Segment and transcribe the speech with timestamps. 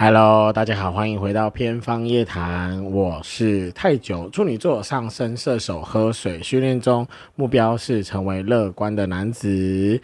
[0.00, 2.84] Hello，大家好，欢迎回到偏方夜谈。
[2.84, 10.00] 我是太久处女座上升射手，喝水训练中，目标是成为乐观的男子。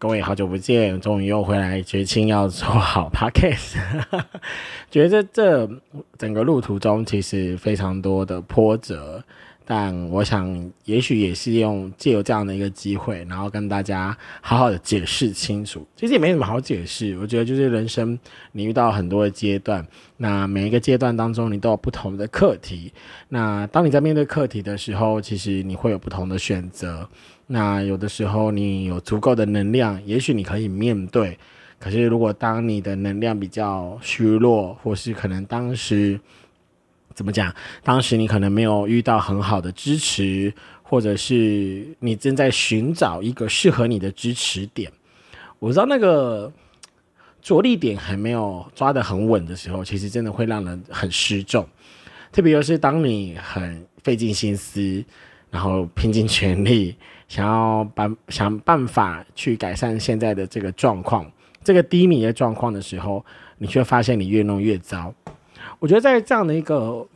[0.00, 3.76] 各位好久不见，终于又回来，决心要做好 Podcast。
[4.90, 5.70] 觉得这
[6.18, 9.22] 整个路途中，其实非常多的波折。
[9.68, 15.84] 但我想，也许也是用借由这样的一个机会，然后跟大家好好的解释清楚。
[15.96, 18.16] 其实也没什么好解释，我觉得就是人生，
[18.52, 19.84] 你遇到很多的阶段，
[20.18, 22.92] 那每一个阶段当中，你都有不同的课题。
[23.28, 27.08] 那当你在面对课题的时候，其实你会有不同的选择。
[27.48, 31.36] 那有的时候你有足够的能量，也许你可以面对。
[31.80, 36.20] 可是如果当你的能量比较虚弱，或是可能当时。
[37.16, 37.52] 怎么讲？
[37.82, 40.52] 当时你可能没有遇到很好的支持，
[40.82, 44.92] 或者是你正在寻找一个适合你的支持点。
[45.58, 46.52] 我知道那个
[47.40, 51.66] 着力点还没有抓得很稳的时候，其实真的会让人很失重。
[52.30, 55.02] 特别是当你很费尽心思，
[55.50, 56.94] 然后拼尽全力，
[57.28, 61.24] 想要办想办法去改善现在的这个状况，
[61.64, 63.24] 这个低迷的状况的时候，
[63.56, 65.14] 你却发现你越弄越糟。
[65.78, 67.06] 我觉得在这样的一个，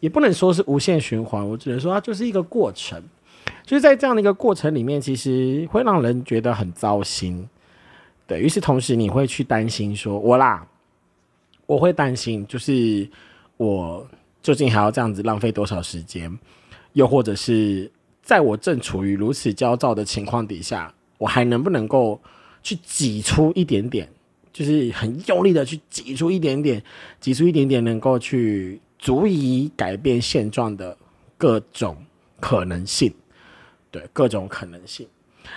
[0.00, 3.02] 也不能说是无限循环，我只能说它就是一个过程。
[3.64, 7.48] 就是在这样的一个过程里面，其实会让人觉得很糟心。
[8.26, 10.66] 对于是，同时你会去担心说，我啦，
[11.66, 13.08] 我会担心，就是
[13.56, 14.04] 我
[14.42, 16.36] 究竟还要这样子浪费多少时间？
[16.94, 17.90] 又或者是
[18.22, 22.20] 在我正处于如此焦躁的情况底下，我还能不能够
[22.62, 24.08] 去挤出一点点？
[24.52, 26.82] 就是很用力的去挤出一点点，
[27.20, 30.96] 挤出一点点，能够去足以改变现状的
[31.38, 31.96] 各种
[32.40, 33.12] 可能性，
[33.90, 35.06] 对各种可能性。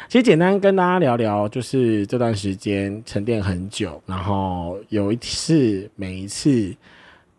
[0.07, 6.75] 其实简单跟大家聊聊，就是这段时间沉淀很久，然后有一次，每一次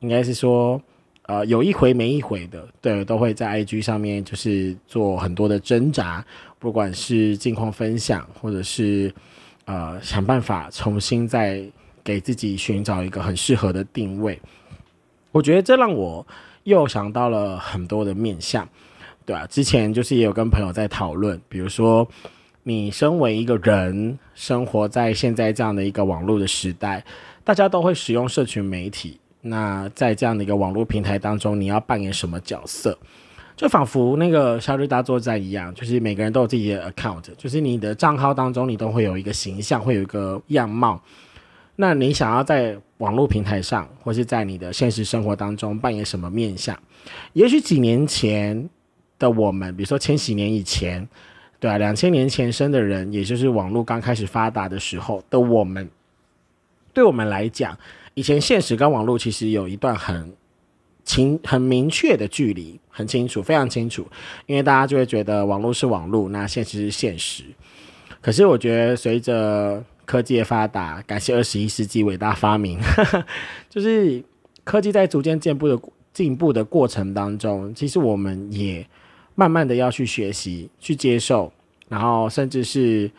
[0.01, 0.81] 应该是说，
[1.23, 6.25] 呃，有一回没一回的，对，都会在 IG 上面就是做很多的挣扎，
[6.59, 9.15] 不管是近况分享，或者是。
[9.67, 11.63] 呃，想办法重新再
[12.03, 14.41] 给自己寻找一个很适合的定位。
[15.33, 16.27] 我觉得这让我
[16.65, 18.69] 又想到了很多的面向，
[19.25, 22.07] 对啊，之前就是也有跟朋友在讨论，比如说
[22.63, 27.05] 你身为一个人，生活在现在这样的一个网络的时代，
[27.43, 29.19] 大家都会使用社群媒体。
[29.41, 32.99] 那在这样的一个网络平台当中，你要扮演什么角色？
[33.57, 41.01] 就仿佛那个夏日大作战一样，就是每个人都有自己的 account，就是你的账号当中，你都会有一个形象，会有一个样貌。
[41.77, 46.77] 那你想要在网络平台上，或是在你的现实生活当中扮演什么面相？
[47.33, 48.69] 也许几年前
[49.21, 51.09] 的我们，比如说千禧年以前，
[51.61, 55.89] 对啊，两千年前生的人，也就是网络刚开始发达的时候的我们，
[56.93, 57.79] 对我们来讲，
[58.15, 60.33] 以前现实跟网络其实有一段很。
[61.05, 64.07] 清很明确的距离，很清楚，非常清楚，
[64.47, 67.45] 因为大家就会觉得网络是网络，那现实是现实。
[68.23, 72.81] 可是我觉得随着科技的发达，感谢二十一世纪伟大发明，
[73.69, 74.25] 就是
[74.65, 75.79] 科技在逐渐进步的
[76.13, 78.87] 进步的过程当中，其实我们也
[79.35, 81.53] 慢慢的要去学习、去接受，
[81.89, 83.11] 然后甚至是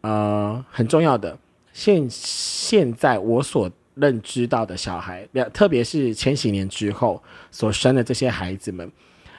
[0.00, 1.38] 呃很重要的，
[1.72, 3.70] 现现在我所。
[3.96, 8.90] 认知到的小孩，特别是千禧年之后所生的这些孩子们，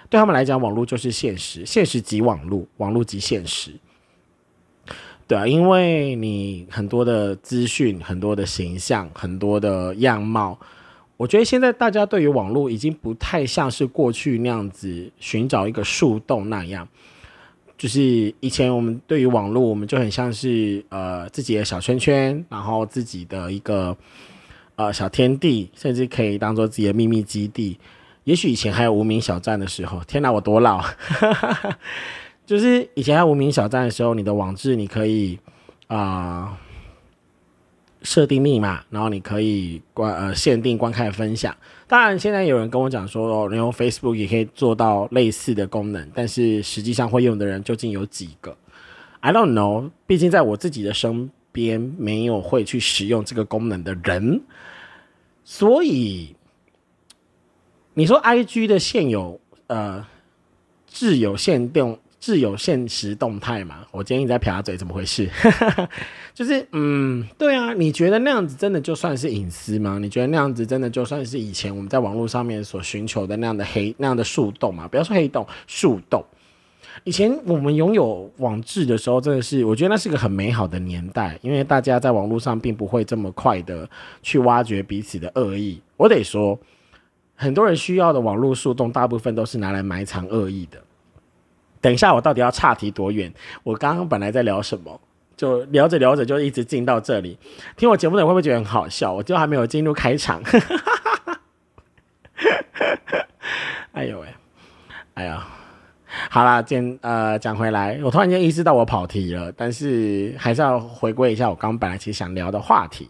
[0.09, 3.71] 对他们来讲，网络就是现实，现实即网络，网络即现实。
[5.27, 10.57] 对啊，因为你很多的资讯、很多的形象、很多的样貌，
[11.17, 16.87] 我觉得现在大家对于网络已经不太像是过去那样子寻找一个树洞那样，
[17.77, 23.95] 就是以前我们对于网络，我们就很像是呃自己的小圈圈，然后自己的一个。
[24.77, 27.77] 呃，小天地，甚至可以当做自己的秘密基地。
[28.25, 30.83] 也许以前还有无名小站的时候，天哪，我多老！
[32.45, 35.39] 就是以前还无名小站的时候，你的网志你可以
[35.87, 36.57] 啊
[38.03, 41.55] 设定密码，然后你可以观呃限定观看分享。
[41.87, 48.55] 当然，现在有人跟我讲说，哦，你用 Facebook 也可以做到类似的功能，但是实际上会用的人究竟有几个
[49.21, 49.89] ？I don't know。
[50.05, 54.43] 毕竟在我自己的生边，没有会去使用这个功能的人。
[55.43, 56.35] 所以，
[57.95, 60.05] 你说 I G 的现有呃
[60.85, 63.87] 自有限动自有现实动态嘛？
[63.91, 65.27] 我今天你在撇嘴，怎么回事？
[66.35, 69.97] 就是嗯，对啊，你觉得那样子真的就算是隐私吗？
[69.99, 74.87] 你觉得那样子真的就算是以前我们在网络上面所寻求的那样的黑那样的树洞吗？
[74.87, 76.23] 不要说黑洞，树洞。
[77.03, 83.89] 以前我们拥有网志的时候，真的是我觉得那是个很美好的年代，因为大家在网络上并不会这么快的
[84.21, 85.81] 去挖掘彼此的恶意。
[85.95, 86.59] 我得说，
[87.35, 90.77] 很多人需要的网络树洞，大部分都是拿来埋藏恶意的。
[91.79, 93.33] 等一下，我到底要岔题多远？
[93.63, 94.99] 我刚刚本来在聊什么，
[95.37, 97.37] 就聊着聊着就一直进到这里。
[97.77, 99.13] 听我节目的人会不会觉得很好笑？
[99.13, 100.41] 我就还没有进入开场。
[103.93, 104.27] 哎呦喂，
[105.13, 105.47] 哎呀！
[106.29, 113.09] 好啦，今呃讲回来，我突然间意识到我跑题了，但是还是要回归一下我刚本来其实想聊的话题。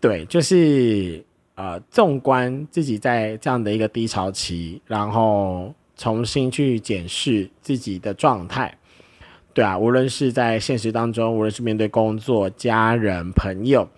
[0.00, 8.76] 对，就是呃，纵观自己在这样的一个低潮期，然后重新去检视自己的状态。
[9.54, 13.88] 对啊，无论是在现实当中，无论是面对工作、家人、朋友。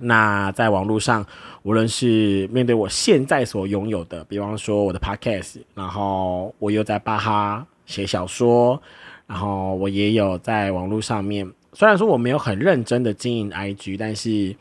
[0.00, 1.26] 那在网络上，
[1.62, 8.80] 无论是面对我现在所拥有的，比方说我的 podcast，然后我又在巴哈写小说，
[9.26, 14.54] 然后我也有在网络上面，虽然说我没有很认真的经营 IG，但是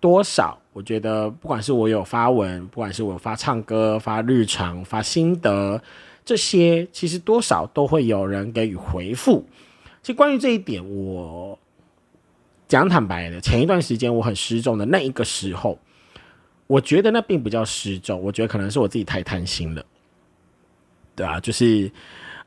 [0.00, 5.82] 多少我觉得，不管是我有发文，不管是我发唱歌、发日常、发心得，
[6.24, 9.44] 这些其实多少都会有人给予回复。
[10.02, 11.58] 其实关于这一点，我。
[12.68, 15.78] 讲坦白的，前一段时间我很失重的那一个时候，
[16.66, 19.82] 我觉得那并不叫失重，我觉得可能是我自己太贪心了，
[21.16, 21.90] 对啊，就是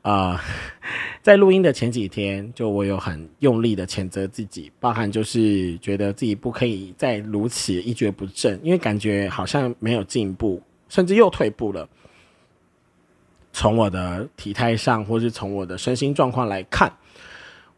[0.02, 0.40] 啊，
[1.22, 11.88] 在录音的前几天，就我有很用力的谴责自己，包含就是觉得自己不可以再如此一蹶不振，因为感觉好像没有进步，甚至又退步了。
[13.52, 16.90] 从我的体态上，或是从我的身心状况来看。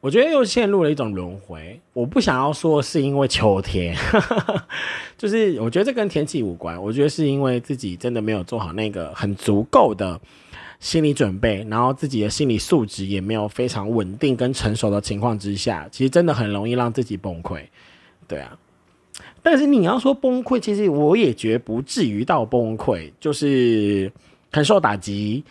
[0.05, 1.81] 我觉得又陷入了一种轮回。
[1.95, 3.97] 我不想要说是因为秋天，
[5.17, 6.81] 就是我觉得这跟天气无关。
[6.81, 10.21] 我觉得是因为自己真的没有做好那个很足够的
[10.79, 17.63] 心理准备，然后自己的心理素质也没有非常稳定跟成熟的情况之下，其实真的很容易让自己崩溃。
[18.29, 18.59] 对啊，
[19.43, 24.13] 但是你要说崩溃，其实我也觉不至于到崩溃，就是
[24.53, 25.43] 很受打击，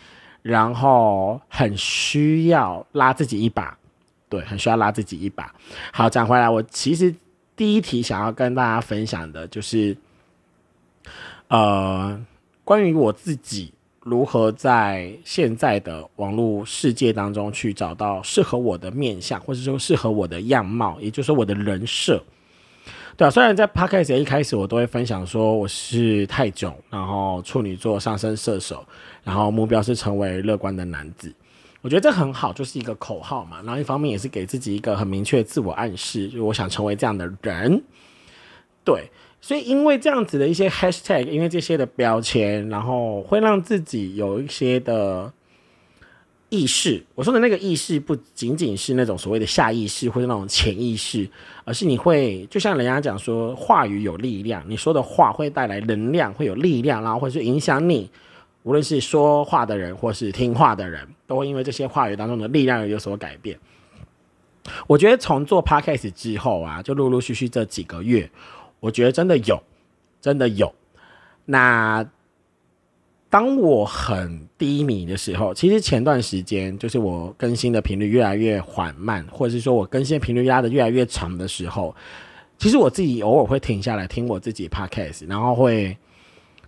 [0.42, 3.76] 然后很需要拉自己一把。
[4.34, 5.54] 对，很需要拉自己一把。
[5.92, 7.14] 好，讲回来，我其实
[7.54, 9.96] 第一题想要跟大家分享的就是，
[11.46, 12.20] 呃，
[12.64, 22.20] 关于我自己如何在现在的网络世界当中去找到适合我的面相，或者说适合我的样貌，也就是说我的人设。
[23.16, 28.84] 对啊，虽然在 podcast 一开始我都会分享说我是泰囧，然后处女座上升射手，
[29.22, 31.32] 然后目标是成为乐观的男子。
[31.84, 33.60] 我觉得这很好，就是一个口号嘛。
[33.62, 37.84] 然后一方面也是给自己一个很明确的自我暗示，就是我想成为这样的人。
[38.82, 39.04] 对，
[39.38, 45.30] 所以因为这样子的一些 hashtag，因为这些的标签，然后会让自己有一些的
[46.48, 47.04] 意识。
[47.14, 51.28] 我说的那个意识，不仅仅是那种所谓的下意识或者那种潜意识，
[51.66, 58.10] 而是你会就像人家讲说，话语有力量，你说的话会带来能量，会有力量，然后或者是影响你。
[58.62, 63.58] 无论是说话的人，或是听话的人，都会因为这些话语当中的力量而有所改变。
[64.86, 68.30] 我觉得从做 podcast 之后啊，就陆陆续续这几个月，
[68.80, 69.62] 我觉得真的有，
[70.20, 70.74] 真的有。
[71.44, 72.06] 那
[73.28, 81.94] 当我很低迷的时候，其实前段时间就是我更新的频率越来越缓慢，或者是说我更新频率拉的越来越长的时候，
[82.56, 85.96] 其实我自己偶尔会停下来听我自己 podcast，然后会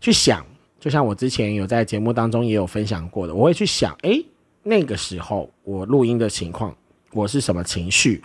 [0.01, 0.45] 去想。
[0.79, 4.23] 就像我之前有在节目当中也有分享过的，我会去想，哎，
[4.69, 6.75] 那个时候我录音的情况，
[7.13, 8.21] 我是什么情绪，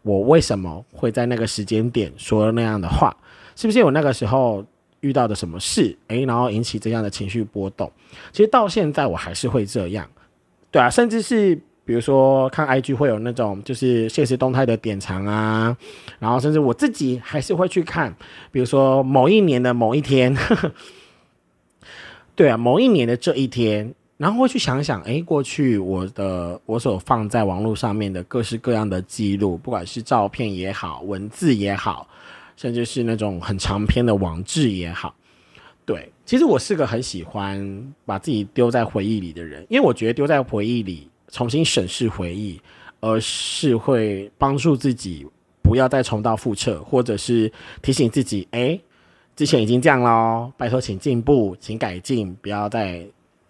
[0.00, 3.14] 我为什么会在那个时间点说那样的话，
[3.54, 4.64] 是不是有那个时候
[5.00, 7.92] 遇到的什么事，哎，然后引起这样的情绪波动？
[8.32, 10.08] 其实到现在我还是会这样，
[10.70, 15.76] 对啊，甚至是比如说看 IG 会有那种就是现实动态的典藏啊，
[16.18, 18.16] 然后甚至我自己还是会去看，
[18.50, 20.34] 比如说某一年的某一天。
[22.34, 32.06] 对啊，某一年的这一天，然后会去想想，哎，过去我的我所放在网络上面的各式各样的记录，不管是照片也好，文字也好，
[32.56, 35.12] 甚至是那种很长篇的网志也好，
[35.84, 42.60] 对，其实我是个很喜欢把自己丢在回忆里的人，因为我觉得丢在回忆里重新审视回忆，
[43.00, 45.26] 而是会帮助自己
[45.64, 47.50] 不要再重蹈覆辙，或者是
[47.82, 48.78] 提醒自己，哎。
[49.34, 53.02] 之前已经这样喽，拜托请进步，请改进，不要再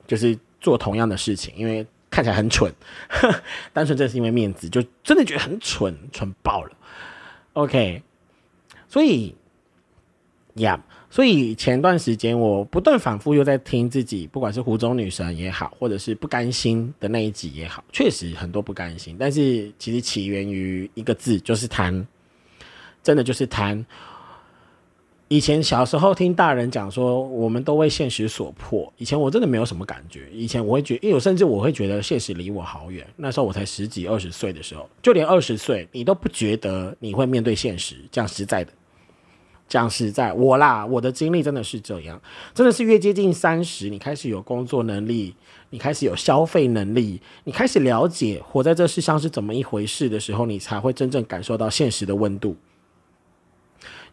[0.06, 2.72] 就是做同样的事情，因为看起来很蠢，
[3.74, 6.70] 单纯这是因为面子，就真的觉得很蠢，蠢爆了。
[7.54, 8.02] OK，
[8.88, 9.34] 所以
[10.54, 22.06] 呀，所以前段时间我不断反复又在听自己，不管是湖中女神也好，或者是不甘心的那一集也好，确实很多不甘心，但是其实起源于一个字，就是贪，
[23.02, 23.84] 真的就是贪。
[25.32, 28.92] 以前小时候听大人讲说，我们都为现实所迫。
[28.98, 30.28] 以前我真的没有什么感觉。
[30.30, 33.06] 以前我会觉，因为我甚至我会觉得现实离我好远。
[33.16, 37.96] 那时候我才十几二十岁的时候，就连二十岁你都不觉得你会面对现实。
[38.10, 38.70] 讲实在的，
[39.66, 42.20] 讲实在，我啦，我的经历真的是这样，
[42.52, 45.34] 真的是越接近三十，你开始有工作能力，
[45.70, 52.54] 你开始有消费能力，你开始了解活在这世上是怎么一回事的时候，你才会真正感受到现实的温度。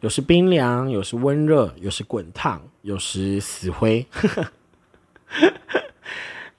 [0.02, 4.06] 有时冰凉，有时温热，有时滚烫，有时死灰。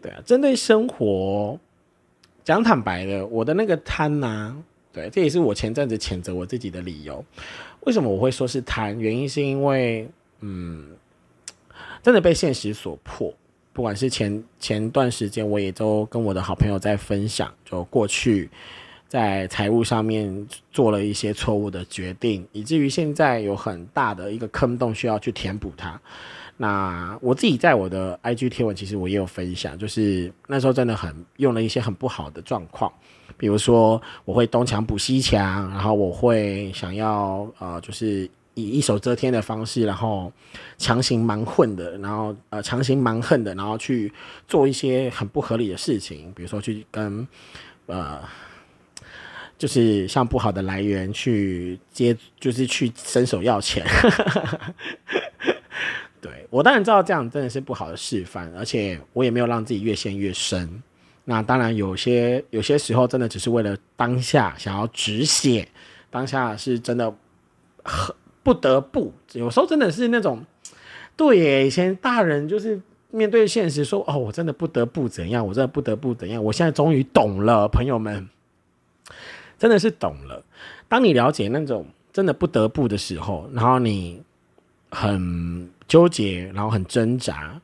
[0.03, 1.59] 对啊，针对生活，
[2.45, 4.55] 讲坦白的，我的那个贪呐，
[4.93, 7.25] 对，这也是我前阵子谴责我自己的理由。
[7.81, 8.99] 为什么我会说是贪？
[8.99, 10.09] 原因是因为，
[10.41, 10.97] 嗯，
[12.03, 13.33] 真的被现实所迫。
[13.73, 18.51] 不管是前前段时间，我也都跟我的好朋友在分享，就过去。
[19.11, 26.01] 在财务上面做了一些错误的决定，以至于现在有很大的一个坑洞需要去填补它。
[26.57, 32.93] 那我自己在我的 IG 贴文，其实我也有分享，就是那时候真的很用了一些很不好的状况，
[33.37, 40.33] 比如说我会东墙补西墙，然后我会想要呃，就是以一手遮天的方式，然后
[40.79, 44.13] 强行蛮混的，然后呃强行蛮横的，然后去
[44.47, 47.27] 做一些很不合理的事情，比如说去跟
[47.87, 48.21] 呃。
[49.61, 53.85] 就是向不好的来源去接，就是去伸手要钱。
[56.19, 60.83] 对我当然知道这样真的是不好的示范，而且我也没有让自己越陷越深。
[61.27, 65.69] 那当然有些有些时候真的只是为了当下想要止血，
[66.09, 67.15] 当下是真的
[67.85, 69.13] 很不得不。
[69.35, 70.43] 有时候真的是那种，
[71.19, 78.27] 对耶，以前大人就是面对现实说：“哦，我真的不得不怎样，我真的不得不怎样。”我现在终于懂了，朋友们。
[79.61, 80.43] 真的是懂了。
[80.89, 84.21] 当你了解那种真的不得不的时候，然后你
[84.91, 87.61] 很纠结，然后很挣扎。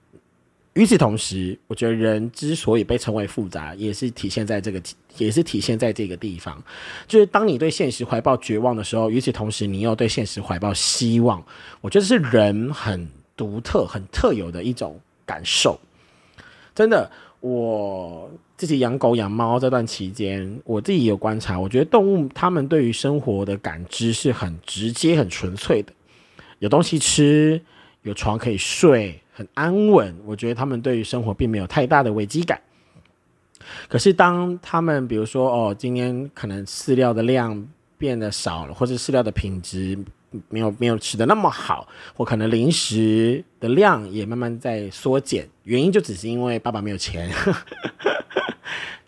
[0.75, 4.83] 与此同时，我觉得人之所以被称为复杂，也是体现在这个，
[5.17, 6.63] 也是体现在这个地方。
[7.09, 11.43] 就是当你对现实怀抱绝望的时候，与此同时，你又对现实怀抱希望。
[11.81, 15.81] 我觉得是人很独特、很特有的一种感受。
[16.75, 17.11] 真的，
[17.51, 18.31] 我。
[18.59, 25.93] 自己养狗养猫这段期间，我自己有观察，我觉得动物它们对于生活的感知是很直接、很纯粹的。
[26.61, 27.61] 有东西吃，
[28.01, 30.17] 有床可以睡，很安稳。
[30.25, 32.59] 我觉得它们对于生活并没有太大的危机感。
[33.89, 39.99] 可是当它们，比如说哦，今天可能饲料的量变得少了，或者饲料的品质。
[40.49, 47.31] 没有没有吃的那么好，或可能零食的量也慢慢在缩减，原因就只是因为爸爸没有钱。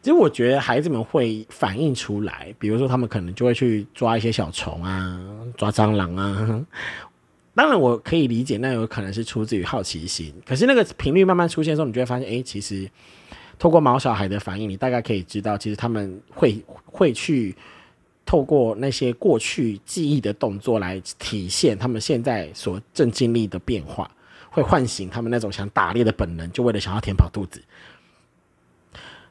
[0.01, 5.21] 其实我觉得孩子们会反映出来，比如说他们可能就会去抓一些小虫啊，
[5.57, 6.65] 抓蟑螂啊。
[7.55, 10.33] 当然我可以理解，那有可能是出自于好奇心。
[10.47, 12.89] 可是那个频率慢慢出现的时候，你就会发现，哎，其实
[13.59, 17.55] 透过毛小孩的反应，你大概可以知道，其实他们会会去。
[18.29, 24.11] 透过那些过去记忆的动作来体现他们现在所正经历的变化，
[24.51, 27.63] 会唤醒他们那种想打猎的本能，就为了想要填饱肚子。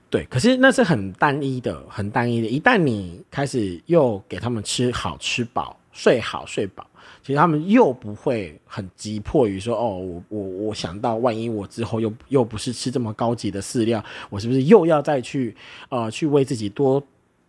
[0.09, 2.47] 对，可是那是很单一的，很单一的。
[2.47, 6.83] 一旦你开始又给他们吃好吃饱、睡好睡饱，
[7.21, 15.55] 其实他们又不会很急迫于说：“哦，我我我想到万一我之后又又不是吃这么高级的饲料，我是不是又要再去
[15.89, 16.99] 呃去为自己多。”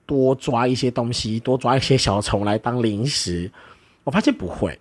[0.08, 3.50] 多抓一些东西，多抓一些小虫来当零食，
[4.04, 4.78] 我发现不会，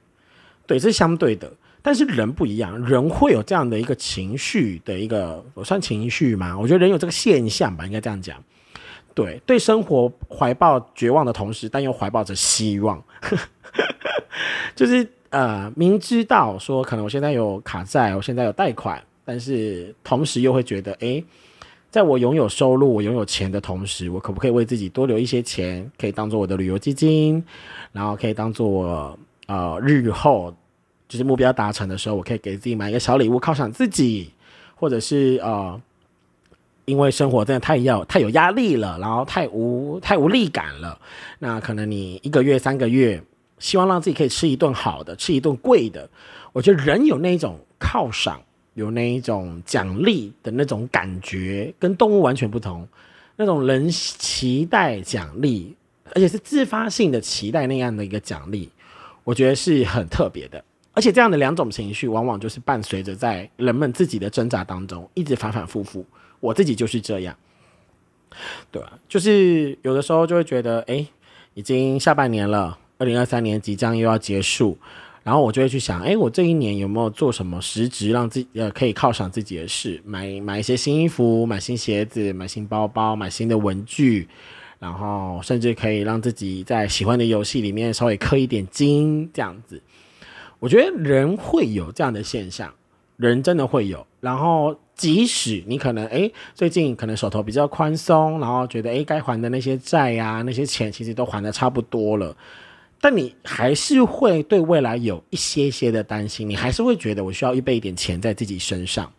[0.65, 1.51] 对，这是相对的。
[1.81, 6.57] 但是人不一样，人会有这样的一个情绪的一个，我算情绪吗？
[6.57, 8.41] 我觉得人有这个现象吧，应该这样讲。
[9.13, 13.03] 对，对生活怀抱绝望的同时，但又怀抱着希望，
[14.77, 21.22] 就是呃，明知道说可能我现在有卡债，我现在有贷款，但是同时又会觉得，哎。
[21.89, 27.44] 在我拥有收入、我拥有钱的同时，我可不可以为自己多留一些钱，可以当做我的旅游基金，
[27.91, 30.53] 然后可以当做我呃日后
[31.08, 34.32] 就是目标达成的时候，我可以给自己买一个小礼物犒赏自己，
[34.75, 35.82] 或者是呃，
[36.86, 41.00] 因为生活真的太要太有压力了，然后太无太无力感了，
[41.39, 43.24] 那可能你一个月、三个月，
[43.60, 46.08] 希望让自己可以吃一顿好的，吃一顿贵的。
[46.51, 48.41] 我觉得人有那种犒赏。
[48.77, 52.88] 有那一种奖励的那种感觉，跟动物完全不同。
[53.36, 55.75] 那种人期待奖励，
[56.13, 58.69] 而且是自发性的期待那样的一个奖励，
[59.24, 60.63] 我觉得是很特别的。
[60.93, 66.05] 而且这样的两种情绪，往往就是伴随着在人们自己的挣扎当中，一直反反复复。
[66.39, 67.36] 我自己就是这样，
[68.72, 68.93] 对吧？
[69.10, 71.07] 就是有的时候就会觉得，哎，
[71.55, 74.77] 已经下半年了，二零二三年即将又要结束，
[75.27, 80.01] 然后我就会去想，哎，我这一年有没有做什么实质让自己呃可以犒赏自己的事？
[80.05, 84.25] 买买一些新衣服，买新鞋子，买新包包，买新的文具，
[84.79, 89.81] 然后甚至可以让自己在喜欢的游戏里面稍微氪一点金，这样子。
[90.60, 92.74] 我觉得人会有这样的现象，
[93.17, 94.74] 人真的会有，然后。
[94.98, 102.36] 即使你可能哎，最近可能手头比较宽松，然后觉得哎，该还的那些债呀，那些钱其实都还的差不多了，
[102.99, 109.11] 但你还是会对未来有一些些的担心，你还是会觉得我需要预备一点钱在自己身上。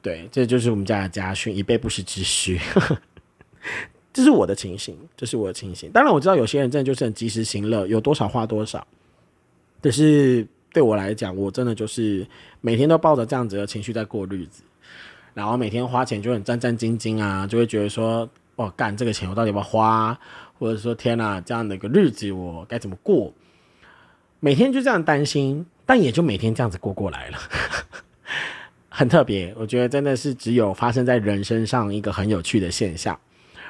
[0.00, 2.58] 对，这就是我们家的家训，以备不时之需。
[4.12, 5.90] 这是我的情形，这是我的情形。
[5.90, 8.86] 当然我知道有些人真的就是很及时行乐，有多少花多少。
[9.80, 12.26] 可是对我来讲，我真的就是
[12.60, 14.62] 每天都抱着这样子的情绪在过日子。
[15.34, 20.18] 然后每天花钱就很战战兢兢啊，就会觉得说，哦，干这个钱我到底要不要花？
[20.58, 23.32] 或者说，天哪，这样的一个日子我该怎么过？
[24.38, 27.38] 每天就这样担心，但也就每天这样子过过来了，
[28.88, 29.52] 很特别。
[29.56, 33.18] 我觉得真的是只有发生在人身上一个很有趣的现象。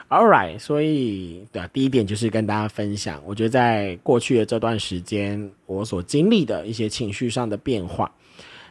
[0.09, 8.13] All right，所以对啊，第一点就是跟大家分享，我觉得在过去的这段时间我所经历的一些情绪上的变化。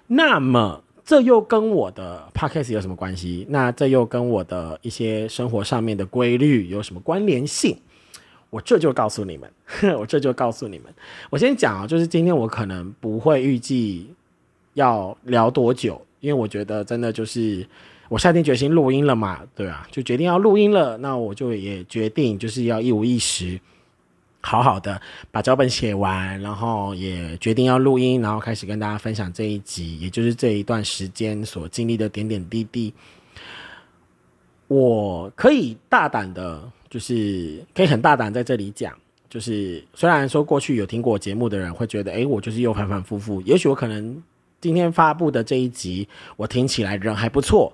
[0.06, 0.84] 那么。
[1.12, 3.46] 这又跟我的 podcast 有什么关系？
[3.50, 7.78] 那这又跟我的一些生活上面的规律有什么关联性？
[8.50, 9.52] 我这就告诉你们，
[10.00, 10.86] 我这就告诉你们。
[11.30, 14.08] 我先讲啊，就是今天我可能不会预计
[14.76, 17.68] 要聊多久，因为我觉得真的就是
[18.08, 23.60] 我下定决心录音了嘛，对啊，就决定要录音了，那我就也决定就是要一五一十。
[24.42, 25.00] 好好的
[25.32, 32.94] 把脚本写完，然后也决定要录音，然后开始跟大家分享这一集，也就是这一段时间所经历的点点滴滴。
[34.68, 38.94] 我可以大胆的，就是可以很大胆在这里讲，
[39.30, 44.24] 就是虽然说过去有听过我节目的人会觉得，哎，我就是又反反复复，也许我可能
[44.60, 46.08] 今天发布的这一集，
[46.38, 47.72] 我听起来人还不错，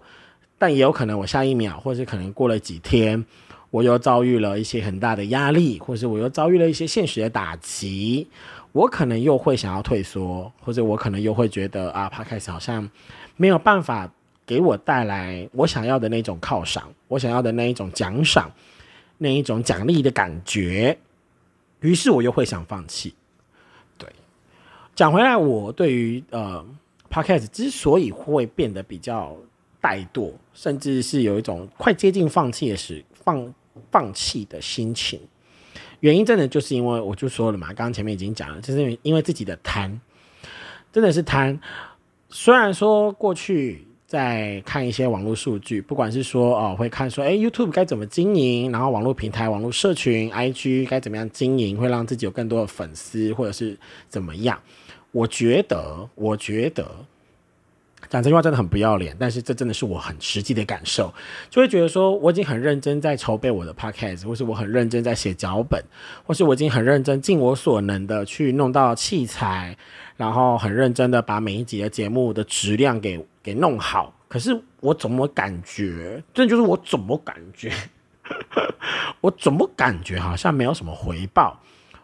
[0.58, 3.24] 但也有可能我下一秒，或者是可能过了几天。
[3.70, 8.26] 我又遭遇了一些很大的压力，或者我又遭遇了一些现实的打击，
[8.72, 12.90] 我可能又会想要退缩，或者我可能又会觉得啊，帕开始好像
[13.36, 14.10] 没有办法
[14.46, 18.50] 给我带来我想要的那种犒赏，我想要的那一种奖赏，
[19.18, 20.98] 那一种奖励的感觉，
[21.82, 23.14] 于是我又会想放弃。
[23.98, 24.10] 对，
[24.96, 26.66] 讲回来，我对于呃
[27.10, 29.36] 帕开始之所以会变得比较
[29.82, 33.04] 怠惰，甚至是有一种快接近放弃的时。
[33.28, 33.54] 放
[33.92, 35.20] 放弃的心情，
[36.00, 40.00] 原因真的就是因为我就说了嘛，刚刚前面已经讲了，就是因为自己的贪，
[40.92, 41.60] 真的是贪。
[42.30, 53.78] 虽然说过去在看一些网络数据，不管是说哦会看说，哎，YouTube 该怎么经营，然后网络平台、网络社群、IG 该怎么样经营，会让自己有更多的粉丝，或者是
[54.10, 54.62] 怎么样？
[55.12, 56.86] 我觉得，我觉得。
[58.10, 61.14] 讲这句话真的很不要脸，但是这真的是我很实际的感受，
[61.50, 65.84] 就会觉得说我已经很认真在筹备我的 podcast，或是我很认真在写脚本，
[66.26, 69.78] 或是我已经很认真尽我所能的去弄到器材，
[70.16, 74.14] 然后很认真的把每一集的节目的质量给给弄好。
[74.30, 77.72] 可是我怎么感觉，这就是我怎么感觉，
[79.22, 81.60] 我怎么感觉好像没有什么回报，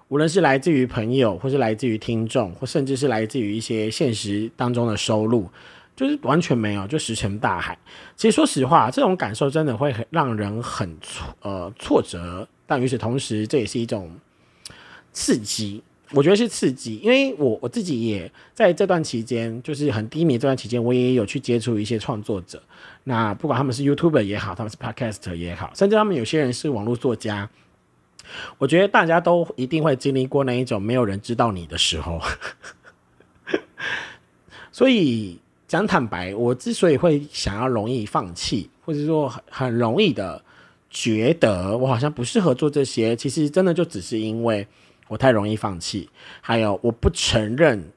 [0.08, 5.50] 无论是来自于朋友，或是来自于听众，或甚至是来自于一些现实当中的收入。
[5.96, 7.78] 就是完全没有，就石沉大海。
[8.16, 14.12] 其实说实话，这种感受真的会很让人很挫呃挫折，但与此同时，这也是一种
[15.12, 15.84] 刺激。
[16.12, 22.62] 我觉得是刺激，因为我我自己也在这段期间，就是很低迷这段期间，我也有去接触一些创作者。
[23.04, 27.50] 那不管他们是 YouTuber 也好，他们是 Podcast 也好，甚至他们有些人是网络作家，
[28.58, 32.20] 我觉得大家都一定会经历过那一种没有人知道你的时候，
[34.72, 35.40] 所以。
[35.74, 40.40] 讲坦白，我之所以会想要容易放弃，或者说很容易的
[40.92, 44.68] 觉得我好像不适合做这些，其实真的就只是因为
[45.08, 46.08] 我太容易放弃，
[46.42, 47.90] 还有我不承认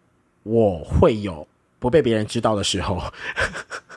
[0.43, 1.47] 我会有
[1.79, 2.99] 不被别人知道的时候。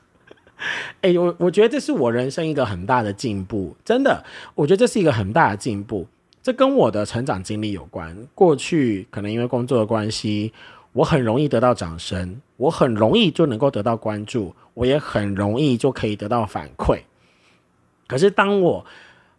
[0.99, 6.05] 哎，我我觉得这是我人生一个很大的进步，真的，我觉得这是一个很大的进步。
[6.43, 10.51] 这跟我的成长经历有关，过去可能因为工作的关系。
[10.93, 16.99] 我很容易得到掌声，我很容易就能够得到关注，我也很容易就可以得到反馈。
[18.08, 18.84] 可是当我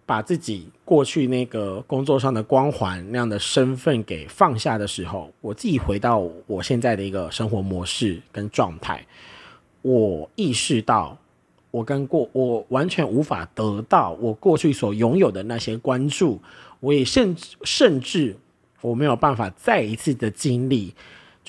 [0.07, 9.05] 把自己过去那个工作上的光环那样的身份给放下的时候，我自己回到我现在的一个生活模式跟状态，
[9.83, 11.17] 我意识到
[11.71, 16.41] 我跟过我完全无法得到我过去所拥有的那些关注，
[16.81, 18.37] 我也甚至甚至
[18.81, 20.95] 我没有办法再一次的经历，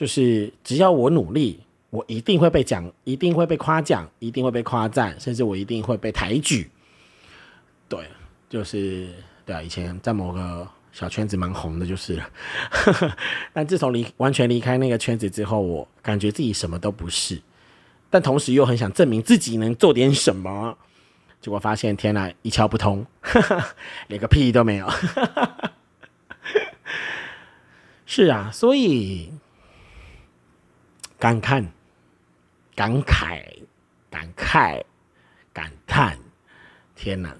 [0.02, 1.60] 就是只要我努力。
[1.92, 6.72] 我一定会被讲，一定会被夸奖，一定会被夸赞，甚至我一定会被抬举。
[7.90, 8.08] 对，
[8.50, 9.10] 就是
[9.46, 12.30] 对啊，以前在某个小圈子蛮红的，就是了。
[13.52, 17.42] 但自从离完全离开那个圈子之后，我感觉自己什么都不是，
[18.10, 20.78] 但同时又很想证明自己能做点什么。
[21.42, 23.06] 结果发现，天哪，一窍不通，
[24.08, 24.90] 连个屁都没有。
[28.06, 29.34] 是啊，所以
[31.22, 31.72] 感叹。
[32.74, 33.44] 感慨、
[34.10, 34.82] 感慨、
[35.54, 36.18] 感叹，
[36.96, 37.36] 天哪，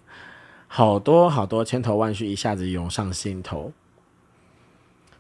[0.68, 3.72] 好多好多千头万绪一下子涌上心头。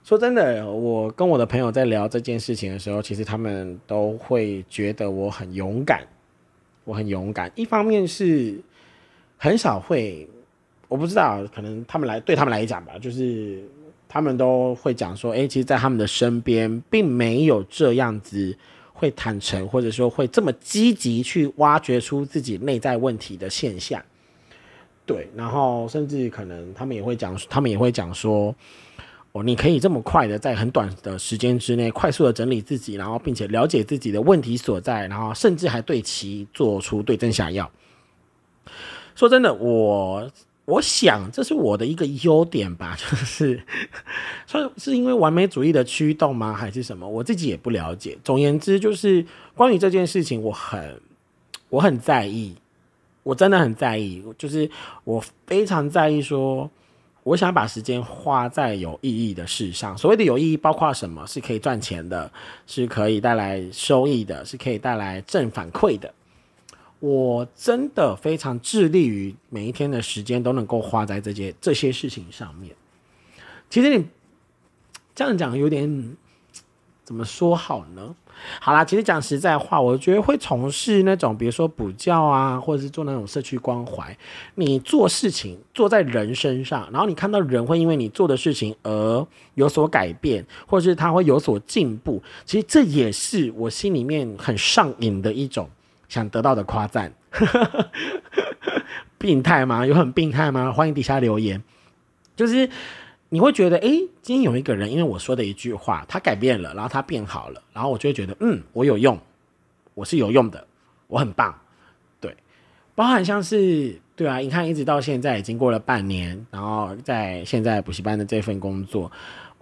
[0.04, 6.06] 说真的，我跟我的朋友在聊这件事情的时候，其实他们都会觉得我很勇敢，
[6.84, 7.50] 我很勇敢。
[7.56, 8.62] 一方面是
[9.38, 10.28] 很少会，
[10.90, 13.64] 我不知道，可能他们来对他们来讲吧，就是
[14.12, 18.58] 他们都会讲说，哎，其实，在他们的身边，并没有这样子。
[18.94, 24.00] 会坦诚，或者说会这么积极去挖掘出自己内在问题的现象，
[25.08, 28.54] 对，然后甚至可能他们也会讲，他们也会讲说，
[29.32, 37.72] 哦，你可以这么快的在很短的时间之内快速的整理自己，然后并且了解自己的问题所在，然后甚至还对其做出对症下药。
[39.16, 40.30] 说真的，我。
[40.72, 43.62] 我想这是我的一个优点吧， 就是
[44.48, 47.06] 说是因为完美主义的驱动吗，还是什么？
[47.06, 48.18] 我自己也不了解。
[48.24, 51.02] 总言之，就是关于这件事情，我很
[51.70, 52.56] 我很在意，
[53.24, 54.70] 我真的很在意，就是
[55.04, 56.70] 我非常在意，说
[57.24, 59.98] 我想把时间花在有意义的事上。
[59.98, 61.28] 所谓的有意义，包括什么？
[61.28, 62.32] 是可以赚钱的，
[62.66, 66.14] 是可以带来收益的，是可以带来正反馈的。
[67.02, 72.76] 我真的非常致力于每一天的时间都能够花在这些这些事情上面。
[73.72, 74.06] 其实你
[75.16, 76.16] 这样讲有点
[77.04, 78.16] 怎么说好呢？
[78.60, 84.16] 好啦，其实讲实在话，我觉得会从事那种比如说补教啊，或者是做那种社区关怀，
[84.54, 95.68] 你做事情做在人身上，然后你看到人会因为你做的事情而有所改变，或者是他会有所进步，其实这也是我心里面很上瘾的一种。
[96.12, 97.14] 想得到的夸赞，
[99.18, 99.86] 病态吗？
[99.86, 100.70] 有很病态吗？
[100.70, 101.64] 欢迎底下留言。
[102.36, 102.70] 就是
[103.30, 103.88] 你会觉得，哎，
[104.22, 109.18] 今天有一个人因为我说的一句话，他改变了，然后他变好了，然后我就会觉得，嗯，我有用，
[109.94, 110.68] 我是有用的，
[111.08, 111.58] 我很棒。
[112.20, 112.36] 对，
[112.94, 119.10] 包含像是，对啊，你看，一直到现在已经过了半年，然后在现在补习班的这份工作。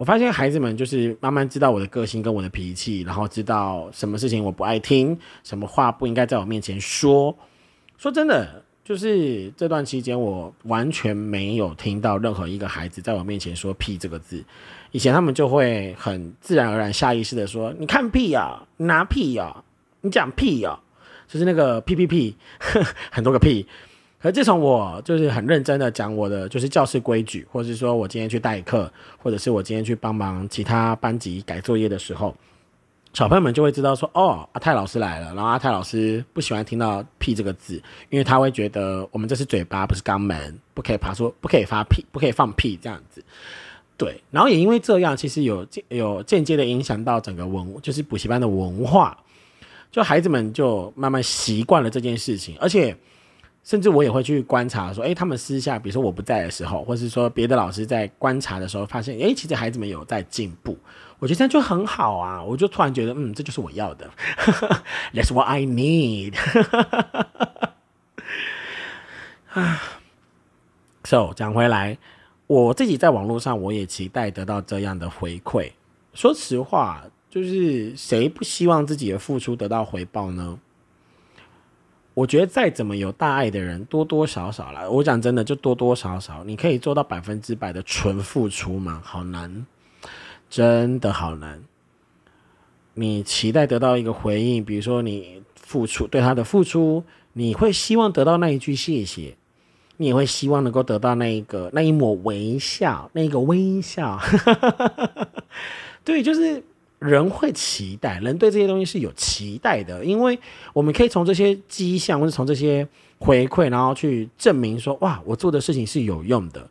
[0.00, 7.36] 我发现孩子们就是慢慢知道我的个性跟我的脾气，然后知道什么事情我不爱听，什么话不应该在我面前说。
[7.98, 14.42] 说真的，就是这段期间我完全没有听到任何一个孩子在我面前说“屁”这个字。
[14.90, 19.62] 以前他们就会很自然而然、下意识的说：“你看屁呀，拿屁呀，
[20.00, 20.80] 你讲屁呀。”
[21.28, 22.34] 就是那个屁屁屁，
[23.12, 23.66] 很多个屁。
[24.22, 32.36] 可自从我就是很认真的讲我的就是教室规矩，或者是说我今天去代课，或者是我今天去帮忙其他班级改作业的时候，
[33.14, 35.34] 小朋友们就会知道说，哦，阿泰老师来了。
[35.34, 43.24] 然后阿泰老师不喜欢听到“屁”这个字，因为他会觉得我们这是嘴巴，不是肛门，不可以爬出，不可以发屁，不可以放屁这样子。
[43.96, 49.16] 对，然后也因为这样，其实有有间接的影响到整个文，就是补习班的文化，
[49.90, 52.94] 就孩子们就慢慢习惯了这件事情，而且。
[53.62, 60.78] 甚至我也会去观察，说，哎，他们私下，比如说我不在的时候，或是说别的老师在观察的时候，发现，哎，其实孩子们有在进步，
[61.18, 64.10] 我觉得这样就很好啊，我就突然觉得，嗯，这就是我要的，
[65.14, 66.34] That's what I need。
[69.52, 69.82] 啊
[71.04, 71.98] ，So 讲回来，
[72.46, 75.72] 我自己在网络上，我也期待得到这样的回馈。
[76.14, 80.58] 说实话，就是谁不希望自己的付出得到回报呢？
[82.12, 84.88] 我觉得再怎么有大爱的人，多多少少啦。
[84.88, 89.00] 我讲真的，就多多少少，你可以做到百分之百的纯付出吗？
[89.04, 89.64] 好难，
[90.48, 91.62] 真的好难。
[92.94, 99.36] 你期待得到一个回应，比如说你付出对他的付出，你会希望得到那一句谢谢，
[99.96, 104.18] 你也会希望能够得到那一个那一抹微笑，那个微笑。
[106.04, 106.62] 对，就是
[107.00, 110.38] 人会期待，人对这些东西是有期待的，因为
[110.72, 112.86] 我们可以从这些迹象或者从这些
[113.18, 116.68] 回馈，然后去证明说，哇，我做的事情是有用的，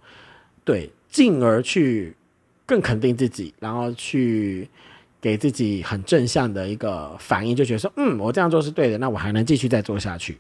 [0.64, 2.16] 对，进而去
[2.66, 4.70] 更肯定自己，然后去
[5.20, 10.38] 给自己很正向的一个反应，就觉得说，嗯，我这样做是对的，那我还能继续再做下去。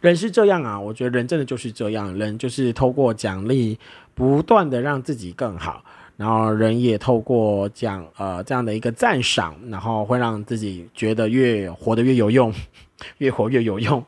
[0.00, 3.78] 人是这样啊，我觉得人真的就是这样，人就是透过奖励，
[4.14, 5.84] 不断的让自己更好。
[6.16, 12.52] 然后人也透过讲呃这样的一个赞赏，然后会让自己觉得越活得越有用，
[13.18, 14.04] 越活越有用。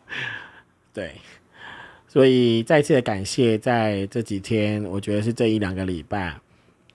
[0.93, 1.13] 对，
[2.07, 6.35] 所以再次的感谢，在这几天，我觉得是这一两个礼拜，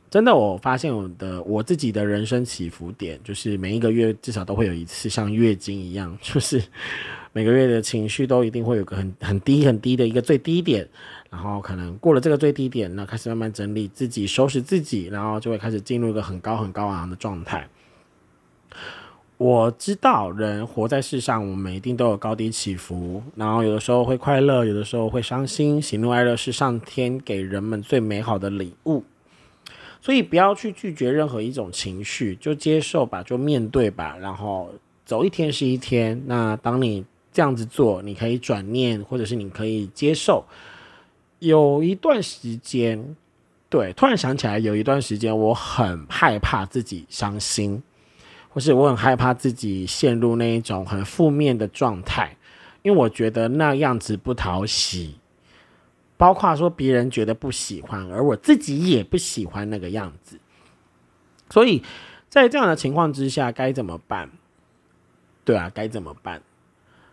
[0.10, 6.63] 真的我发现我的我自己的人生起伏点，就是每一个月至少都会有一次像月经一样，就是
[7.34, 10.88] 每个月的情绪都一定会有个很很低很低的一个最低点。
[11.30, 17.68] 然后可能过了这个最低点，那开始慢慢整理自己、收拾自己，然后就会开始进入一个很高很高昂的状态。
[19.38, 25.82] 我知道人活在世上，我们一定都有高低起伏，然后有的时候会快乐，有的时候会伤心。
[25.82, 29.04] 喜怒哀乐是上天给人们最美好的礼物，
[30.02, 34.74] 所以不要去拒绝任何一种情绪，就接受吧，就面对吧，然后
[35.06, 36.22] 走一天是一天。
[36.26, 40.44] 那当你这样子做，你可以转念，或者是你可以接受。
[41.39, 43.15] 有一段时间，
[43.69, 47.82] 对，突然想起来，有一段时间我很害怕自己伤心，
[48.49, 52.36] 或是我很害怕自己陷入那一种很负面的状态，
[52.82, 55.15] 因为我觉得那样子不讨喜，
[56.17, 60.38] 包括说别人觉得不喜欢，而我自己也不喜欢那个样子，
[61.49, 61.82] 所以
[62.28, 64.30] 在这样的情况之下，该怎么办？
[65.45, 66.41] 对啊，该怎么办？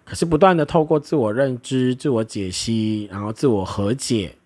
[0.07, 4.37] 可是不断的透过自我认知、自我解析，然后自我和解，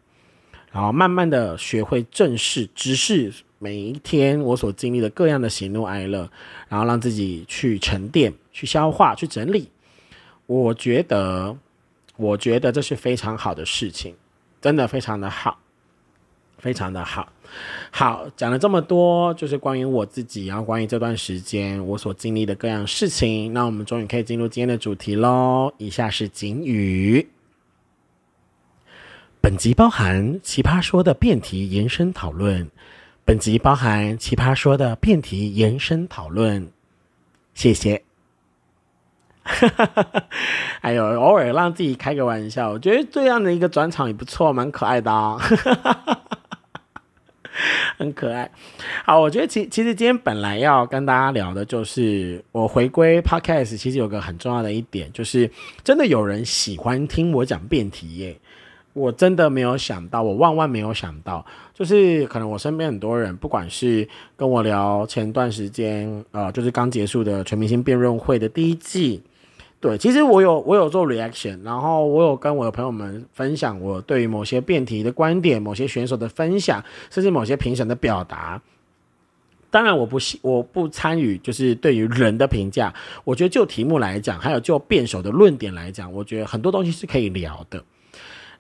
[0.73, 6.31] 然后慢慢的学会正视、直视每一天我所经历的各样的喜怒哀乐，
[6.71, 9.69] 然后让自己去沉淀、去消化、去整理。
[10.47, 11.55] 我觉得，
[12.17, 14.15] 我觉得这是非常好的事情，
[14.63, 15.59] 真的非常的好，
[16.57, 17.31] 非常的好。
[17.91, 23.53] 好，讲了这么多，就是关于我自己，然后关于这段时间我所经历的各样事情。
[23.53, 25.73] 那我们终于可以进入今天的主题喽。
[25.79, 27.29] 以下是警语：
[29.41, 32.71] 本集包含《奇葩说》的辩题延伸讨论。
[33.25, 36.71] 本集包含《奇葩说》的辩题延伸讨论。
[37.55, 38.03] 谢谢。
[40.81, 45.39] 还有偶尔让自己开个玩笑，我觉得这样的一个转场也不错，蛮可爱的啊。
[47.99, 48.51] 很可爱，
[49.05, 55.51] 好，我觉得其其实今天本来要跟大家聊的就是我回归 podcast，其实有个很重要的一点，就是
[55.85, 58.37] 真的有人喜欢听我讲辩题耶，
[58.93, 61.45] 我真的没有想到，我万万没有想到，
[61.75, 69.23] 就是可能我身边很多人，不管是跟我聊前段时间，呃，就是刚结束的全明星辩论会的第一季。
[69.81, 78.61] 对，其实我有我有做 reaction，然后我有跟我的朋友们分享我对于某些辩题的观点、某些选手的分享，甚至某些评审的表达。
[79.71, 82.93] 当然，我不我不参与，就是对于人的评价。
[83.25, 87.83] 我觉得就题目来讲，还有就辩手的论点来讲，我觉得很多东西是可以聊的。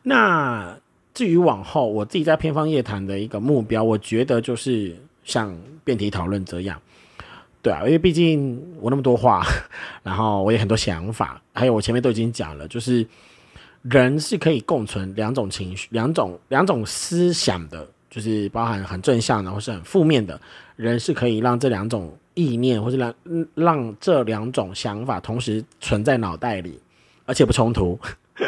[0.02, 0.78] 那
[1.12, 5.54] 至于往后我自己在偏方夜谈的一个目标，我觉得就是像
[5.84, 6.80] 辩题讨论这样。
[7.62, 9.44] 对啊，因为毕竟我那么多话，
[10.02, 13.06] 然后我也很多想法，还有我前面都已经讲了，就是
[13.82, 20.40] 人是可以共存两种情绪、两种两种思想的，就是包含很正向的或是很负面的，
[20.76, 23.14] 人是可以让这两种意念或是让
[23.54, 26.80] 让这两种想法同时存在脑袋里，
[27.26, 27.98] 而且不冲突，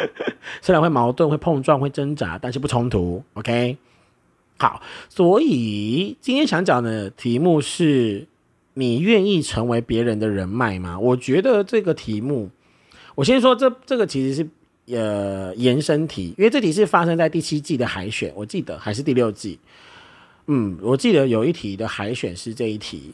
[0.59, 3.23] 虽然会矛盾、会碰撞、会挣扎，但是不冲突。
[3.35, 3.77] OK，
[4.57, 8.27] 好，所以今天想讲的题目是。
[8.73, 10.99] 你愿意成为别人的人脉吗？
[10.99, 12.49] 我觉得这个题目，
[13.15, 19.59] 我先说这这个其实是呃延伸题，因为这题是发生在第七季的海选，我记得还是第六季。
[20.47, 23.13] 嗯，我记得有一题的海选是这一题，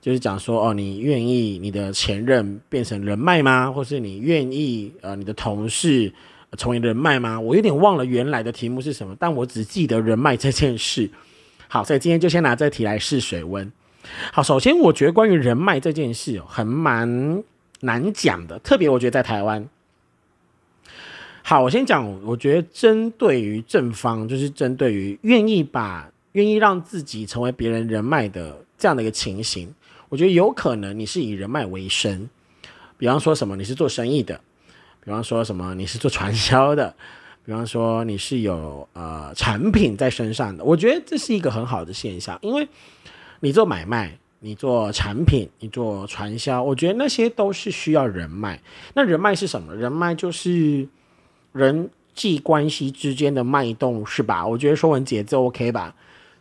[0.00, 3.70] 就是讲说哦，你愿意你的前任变成人脉吗？
[3.70, 6.12] 或是你愿意呃你的同事
[6.56, 7.38] 成为人脉吗？
[7.38, 11.10] 我有点忘了原来的题目是什么，但我只记得人脉这件事。
[11.68, 13.70] 好，所以今天就先拿这题来试水温。
[14.32, 17.42] 好，首先我觉得关于人脉这件事哦很蛮
[17.80, 19.68] 难讲的，特别我觉得在台湾。
[21.42, 29.74] 好，我先讲，我觉得针对于正方，就是针对于愿意把愿意让自己成为别人人脉的这样的一个情形，
[30.08, 32.28] 我觉得有可能你是以人脉为生，
[32.96, 34.40] 比方说什么你是做生意的，
[35.04, 36.94] 比方说什么你是做传销的，
[37.44, 42.68] 比方说你是有呃产品在身上的，我觉得这是一个很好的现象，因为。
[43.40, 48.60] 你做买卖，你做产品，你做传销，我觉得那些都是需要人脉。
[48.94, 49.74] 那人脉是什么？
[49.74, 50.86] 人脉就是
[51.52, 54.46] 人际关系之间的脉动，是吧？
[54.46, 55.94] 我觉得说文解字 OK 吧？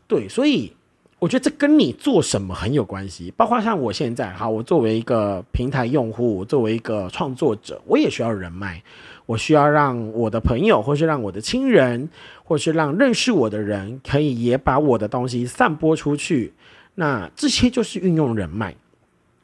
[0.07, 0.73] 对，所以
[1.19, 3.31] 我觉得这跟你做什么很有关系。
[3.37, 8.81] 包括像我现在，哈，我作为一个平台用户，作为一个创作者，我也需要人脉。
[9.25, 12.09] 我需要让我的朋友，或是让我的亲人，
[12.43, 16.51] 或是让认识我的人，可以也把我的东西散播出去。
[16.95, 18.75] 那这些就是运用人脉。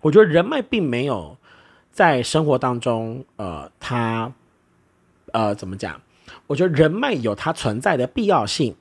[0.01, 1.37] 我觉得人脉并没有
[1.91, 4.31] 在生活当中，呃，它，
[5.31, 5.99] 呃，怎么讲？
[6.47, 8.75] 我觉得人脉有它存在的必要性，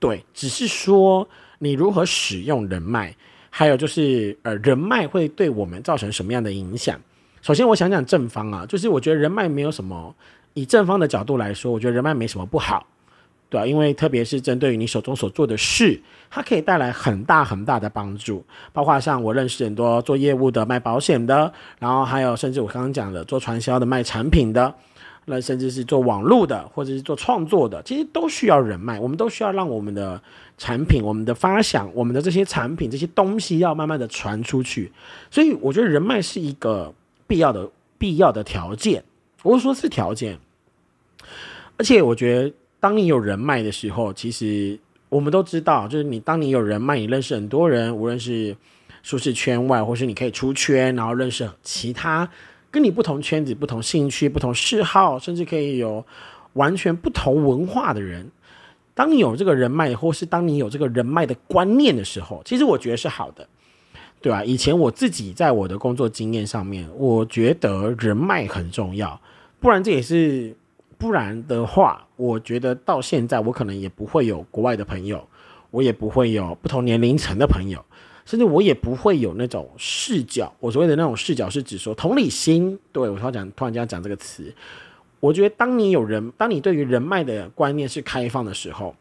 [0.00, 3.14] 对，只是说你如何使用人脉，
[3.50, 7.00] 还有就是，呃，人脉会对我们造成什么样的影响？
[7.40, 10.14] 首先，我想讲正方啊，就是我觉得人脉没有什么，
[10.54, 12.84] 以正方的角度来说，我觉得人脉没什么不好，
[13.50, 18.44] 对，因为特别是针对于你手中所做的事，它可以带来很大很大的帮助。
[18.72, 24.74] 包括像我认识很多做业务的、卖保险的，然后还有甚至我刚刚讲的做传销的、卖产品的，
[25.24, 29.00] 那甚至是做网络的或者是做创作的，其实都需要人脉。
[29.00, 30.22] 我们都需要让我们的
[30.56, 34.92] 产品、我们的发想、我们的这些产品、这些东西要慢慢的传出去。
[35.30, 36.94] 所以，我觉得人脉是一个。
[37.28, 39.04] 必要的必要的条件，
[39.42, 40.38] 我说是条件。
[41.76, 48.56] 而且我觉得，当你有人脉的时候，其实我们都知道，就是你当你有人脉，你认识很多人，无论是
[49.02, 52.28] 舒适圈外，或是你可以出圈，然后认识其他
[52.70, 56.04] 跟你不同圈子、不同兴趣、不同嗜好，甚至可以有
[56.52, 58.30] 完全不同文化的人。
[58.94, 63.48] 当你有这个人脉，或是当你有这个人脉的观念的时候，其实我觉得是好的。
[64.20, 69.20] 对啊，以前我自己在我的工作经验上面，我觉得人脉很重要，
[69.60, 70.56] 不然这也是
[70.98, 75.26] 不然的话，我觉得到现在我可能也不会有国外的朋友，
[75.70, 77.82] 我也不会有不同年龄层的朋友，
[78.26, 80.52] 甚至我也不会有那种视角。
[80.60, 82.78] 我所谓的那种视角是指说同理心。
[82.92, 84.52] 对我突然讲，突然间讲这个词，
[85.20, 88.94] 我觉得当你有人，当你对于人脉的观念是开放的时候。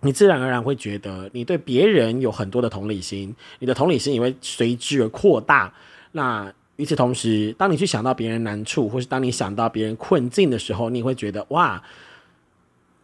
[0.00, 5.74] 你自然而然会觉得，你对别人有很多的同理心，你的同理心也会随之而扩大。
[6.12, 11.82] 那与此同时，当你去想到别人难处，或是当你想到别人困境的时候，你会觉得哇，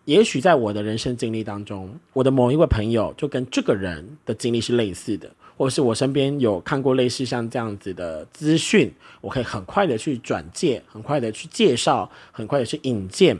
[0.05, 13.37] 也许在我的人生经历当中，我的某一位朋友就跟这个人的经历是类似的，或是我身边有看过类似像这样子的资讯，我可以很快的去转介，很快的去介绍，很快的去引荐。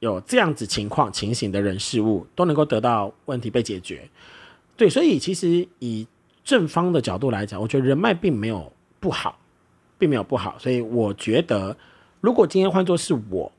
[0.00, 4.08] 有这样子情况情形的人事物都能够得到问题被解决，
[4.76, 6.06] 对，所以其实以
[6.44, 9.36] 正方的角度来讲，我觉得人脉并没有不好，
[9.98, 11.76] 并没有不好，所以我觉得
[12.20, 13.50] 如果今天换作是我，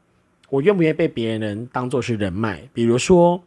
[0.50, 2.62] 我愿不愿意被别人当做是人脉？
[2.74, 3.42] 比如说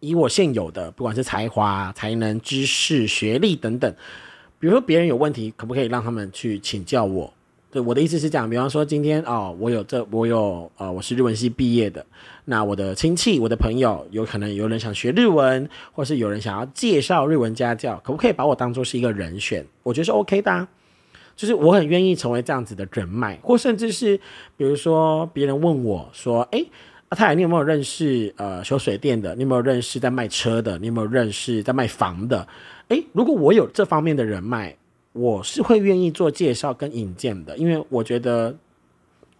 [0.00, 3.92] 以我现有的不管是才华、才能、知识、学历等等，
[4.58, 7.32] 比如说别人有问题，可不可以让他们去请教我？
[7.72, 12.06] 对我的意思是讲，比方说今天哦，我有这，我有呃，我是日文系毕业的，
[12.44, 19.66] 那我的亲戚、我的朋友，有可能有人想学日文，或是有人想要介绍日文家教，可不可以把我当做是一个人选？
[19.82, 20.68] 我觉得是 OK 的，
[21.36, 24.16] 就是我很愿意成为这样子的人脉，或甚至是
[24.56, 26.64] 比如说别人问我说，哎，
[27.08, 29.34] 阿泰，你有没有认识呃修水电的？
[29.34, 30.78] 你有没有认识在卖车的？
[30.78, 32.46] 你有没有认识在卖房的？
[32.88, 34.76] 哎，如果我有这方面的人脉。
[35.16, 38.52] 我是会愿意做介绍跟引荐的，因为我觉得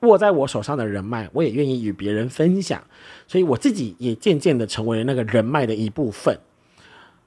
[0.02, 2.80] 握在我手上的人脉，我也愿意与别人分享，
[3.26, 6.38] 所以我自己也渐渐的成为了那个人脉的一部分。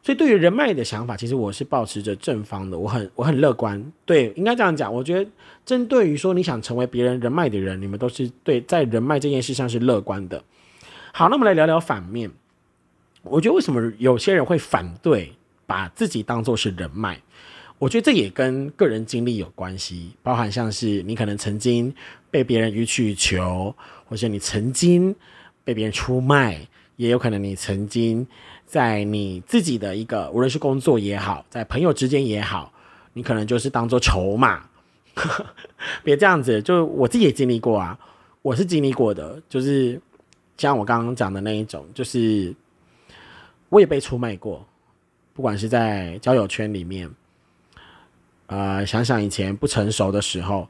[0.08, 3.91] 所以对于人脉的想法，其实我是保持着正方的，我很我很乐观。
[4.06, 4.93] 对，应该这样讲。
[4.93, 5.30] 我觉得
[5.65, 10.41] 针对于说你想成为别人人脉的人，你们都是对在人脉这件事上是乐观的。
[11.12, 12.32] 好，那我们来聊聊反面。
[13.24, 15.34] 我觉得为什么有些人会反对
[15.65, 17.20] 把自己当做是人脉？
[17.78, 21.93] 我觉得这也跟个人经历有关系，包含像是你可能曾经
[22.32, 25.13] 被别人予取予求，或者你曾经
[25.65, 26.65] 被别人出卖，
[26.96, 28.26] 也有可能你曾经
[28.67, 32.71] 在你自己的一个无论是工作也好，在朋友之间也好，
[33.13, 34.69] 你可能就是当做筹码。
[36.03, 37.97] 别这样子，就我自己也经历过啊，
[38.43, 39.99] 我是经历过的，就是
[40.58, 42.53] 像我刚刚讲的那一种，就是
[43.69, 44.63] 我也被出卖过，
[45.34, 47.10] 不管是在交友圈里面。
[48.45, 50.69] 呃，想想以前不成熟的时候，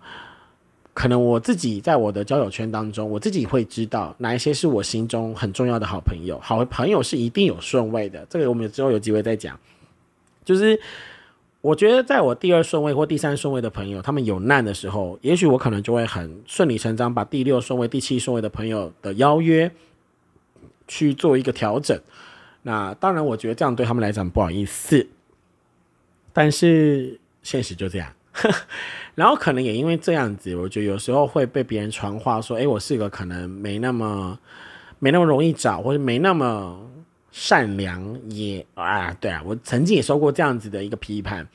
[0.97, 6.39] 可能我自己在我的交友圈当中，我自己会知道哪一些是我心中很重要的好朋友。
[6.41, 9.59] 好朋友是一定有顺位的，这个我们之后有机会再讲。
[10.43, 10.79] 就是
[11.61, 19.71] 我觉得，在我第二顺位或第三顺位的朋友，他们有难的时候，也许我可能就会很顺理成章把第六顺位、第七顺位的朋友的邀约
[20.87, 22.01] 去做一个调整。
[22.63, 25.07] 那当然，我觉得这样对他们来讲不好意思。
[26.33, 28.11] 但是现实就这样。
[29.15, 34.37] 然后可能也因为这样子，我觉得有时候会被别人传话说：“哎，我是一个可能没那么
[34.99, 36.79] 没那么容易找，或者没那么
[37.31, 41.47] 善良。”也啊，对啊，我曾经也受过这样子的一个批判，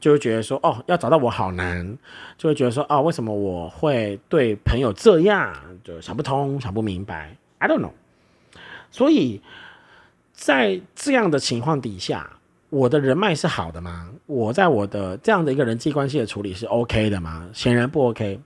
[0.00, 1.98] 就会觉得说：“哦，要找到我好难。”
[2.38, 5.54] 就会觉得说：“哦，为什么我会对朋友这样？
[5.84, 7.36] 就想不通，想不明白。
[7.58, 7.92] ”I don't know。
[8.90, 9.40] 所以
[10.32, 12.38] 在这样的情况底下。
[12.72, 14.08] 我的人脉是好的吗？
[14.24, 17.46] 我在我的这样的一个人际关系的处理是 OK 的吗？
[17.52, 18.40] 显然不 OK。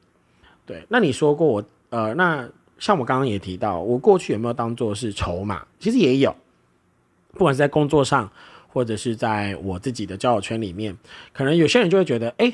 [0.67, 2.49] 对，那你说过我呃，那
[2.81, 5.65] 像我刚刚也提到，我过去有没有当做是筹码？
[5.79, 6.35] 其实也有，
[7.35, 8.29] 不管是在工作上，
[8.67, 10.97] 或者是在我自己的交友圈里面，
[11.33, 12.53] 可能有些人就会觉得，哎，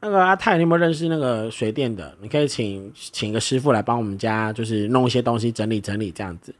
[0.00, 2.14] 那个阿泰，你有没有认识那个水电的？
[2.20, 6.54] 你可以请请一个师傅来帮我们家，就是弄一些东西，整理整理这样子。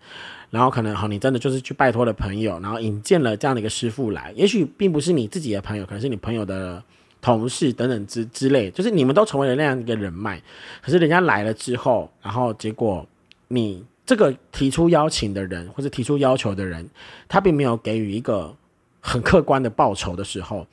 [0.51, 6.83] 然后可能好，你真的就是去拜托了朋友，然后引荐了这样的一个师傅来，也许并不是你自己的朋友，可能是你朋友的
[7.21, 10.41] 同事等等之之类，就是你们都成为了那样一个人脉。
[10.81, 13.05] 可是人家来了之后，然后结果
[13.49, 16.89] 你这个提出邀请的人或者提出要求的人，
[17.29, 18.55] 他并没有给予一个
[19.01, 20.65] 很客观的报酬的时候，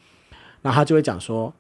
[0.62, 1.52] 那他就会讲说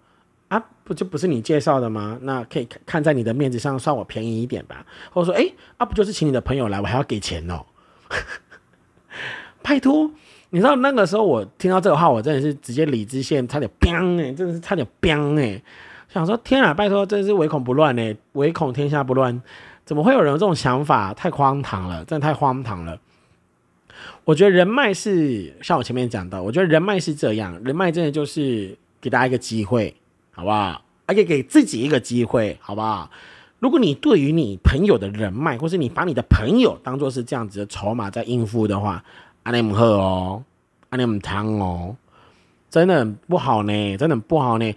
[0.49, 2.19] 啊，不就不是你介绍的吗？
[2.21, 7.65] 那可以看在你的面子上算我便宜一点吧，或者说哎啊，不就是请你的朋友来，我还要给钱哦。
[9.61, 10.11] 拜托，
[10.49, 15.61] 你知道那个时候我听到这个话，我真的是直接理智线差点崩哎，真的是差点崩哎，
[16.09, 19.41] 想说天啊，拜托，真的是唯恐不乱哎，唯恐天下不乱，
[19.85, 21.13] 怎么会有人有这种想法？
[21.13, 22.99] 太荒唐了，真的太荒唐了。
[24.25, 29.95] 我觉得人脉是像我前面讲的，我觉得人脉是这样，人脉真的就是给大家一个机会，
[30.31, 30.83] 好不好？
[31.05, 33.09] 而且给自己一个机会，好不好？
[33.63, 39.01] 如果你对于你朋友的人脉，或是你把你的朋友当做是这样子的筹码在应付的话，
[39.43, 40.43] 阿尼姆赫哦，
[40.89, 41.95] 阿尼姆汤哦，
[42.69, 44.69] 真的不好呢，真的不好呢。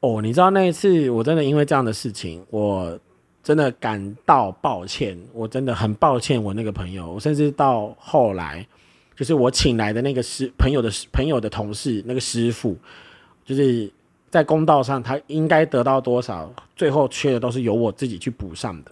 [0.00, 2.98] 哦，你知道那一次，我真的因为这样的事情，我
[3.44, 8.66] 真的感到抱歉，我真的很抱歉我那个朋友，我甚至到后来，
[9.14, 12.76] 就是我请来的那个师朋友的朋友的同事那个师傅，
[13.44, 13.88] 就是。
[14.34, 18.90] 在公道上，他应该得到多少，最后缺的都是由我自己去补上的。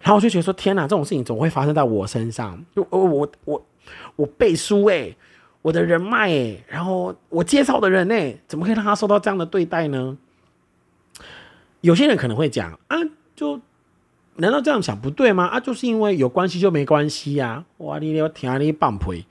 [0.00, 2.58] 然后我就觉得说：天哪，这种事情怎么会发生在我身上？
[2.74, 3.66] 就我我我
[4.16, 5.14] 我背书诶，
[5.60, 10.16] 我的人脉诶，然后我介绍的人诶，怎么可以让他受到这样的对待呢？
[11.82, 12.96] 有些人可能会讲啊，
[13.36, 13.60] 就
[14.36, 15.44] 难道这样想不对吗？
[15.48, 17.66] 啊，就是因为有关系就没关系呀！
[17.76, 19.26] 哇，你你要听你棒陪！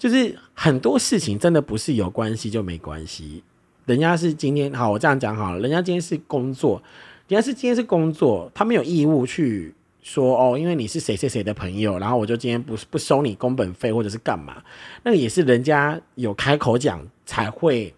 [0.00, 3.44] 就是很多事情真的不是有关系就没关系，
[3.84, 6.82] 人家是今天好，我这样讲好了，人家今天是工作，
[7.28, 14.62] 人家是今天是工作，他没有义务去说哦，因为你是谁谁谁的朋友，然后我就今天不不收你工本费或者是干嘛，
[15.04, 17.94] 那个也是人家有开口讲才会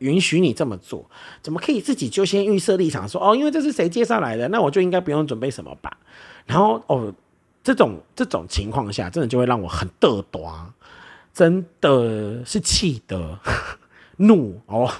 [0.00, 1.08] 允许你这么做，
[1.40, 5.96] 怎么可以自己就先预设立场说哦，因为这是谁介绍来的，那我就应该不用准备什么吧？
[6.44, 7.10] 然后哦，
[7.64, 10.52] 这种这种情况下，真的就会让我很嘚多。
[11.38, 13.38] 真的是气的
[14.18, 14.90] 怒哦，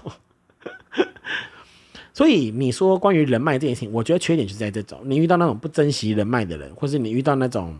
[2.15, 7.77] 所以你说关于人脉这件事情，我觉得缺点就在这种，你遇到那种不珍惜人脉的人，或是你遇到那种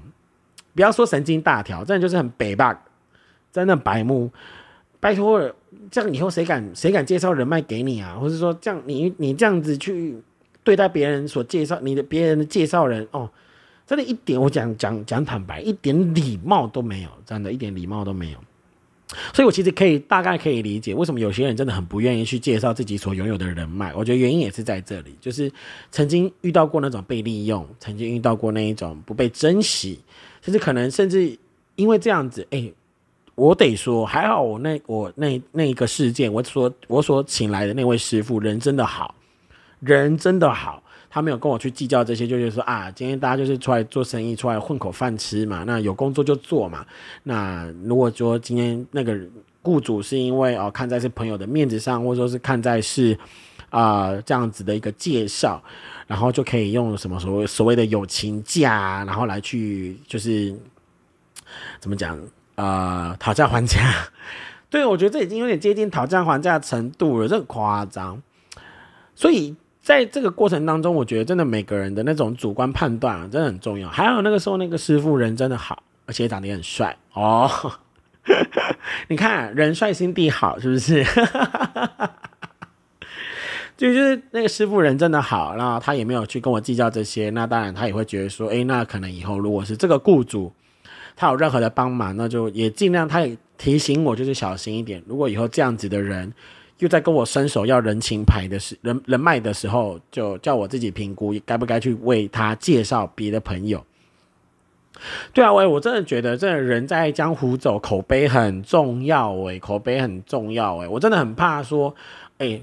[0.75, 2.75] 不要说神经大条，真的就是很北 bug，
[3.53, 4.29] 真的白目，
[4.99, 5.55] 拜托了，
[5.89, 8.17] 这样以后谁敢谁敢介绍人脉给你啊？
[8.21, 10.21] 或者说这样你你这样子去
[10.65, 13.31] 对待别人所介绍你的别人的介绍人哦。
[13.87, 18.39] 真的，一点我讲讲讲坦白，一点礼貌都没有，真的，一点礼貌都没有。
[19.33, 23.93] 所以，我其实可以大概可以理解，为什么有些人真的很不愿意去介绍自己所拥有的人脉。
[23.95, 25.51] 我觉得原因也是在这里，就是
[25.91, 29.99] 曾经遇到过那种被利用，曾经遇到过那一种不被珍惜，
[30.43, 31.39] 甚至可能甚至
[31.77, 32.71] 因为这样子，哎，
[33.35, 39.15] 我得说，还好我那我那那一个事件，我所我所请来的那位师傅人真的好，
[39.81, 40.83] 人真的好。
[41.11, 45.65] 他没有跟我去计较这些，就是说啊，今天大家就是出来做生意，出来混口饭吃嘛。
[45.67, 46.85] 那有工作就做嘛。
[47.23, 49.19] 那如果说今天那个
[49.63, 53.19] 雇主是因为哦看在是朋友的面子上，或者说是看在是
[53.71, 55.63] 啊这样子的一个介绍，
[56.07, 60.55] 然后就可以用什么所谓所谓的友情价，然后来去就是
[61.81, 62.21] 怎么讲
[62.55, 63.81] 啊讨价还价。
[64.69, 68.23] 对，我觉得这已经有点接近讨价还价程度了，这很夸张。
[69.15, 69.57] 所以。
[69.89, 73.89] 在这个过程当中，我觉得真的每个人的那种主观判断啊，真的很重要。
[73.89, 77.51] 还有那个时候，那个师傅人真的好，而且长得也很帅哦。
[79.09, 81.03] 你看，人帅心地好，是不是？
[83.79, 87.31] 就 就是那个师傅人真的好，然后他也没有去跟我计较这些。
[87.31, 90.53] 那当然，他也会觉得说，哎，那可能以后如果是这个雇主，
[91.17, 95.03] 他有任何的帮忙，那就也尽量，他也提醒我就是小心一点。
[95.07, 96.31] 如果以后这样子的人
[96.79, 103.85] 又在跟我伸手要人情牌的时人人脉的时候，就叫我自己评估该不该去为他介绍别的朋友。
[105.33, 111.95] 对啊，喂，我真的觉得这人在江湖走，口碑很重要，哎，口碑很重要，哎，我真的很怕说，
[112.39, 112.61] 哎，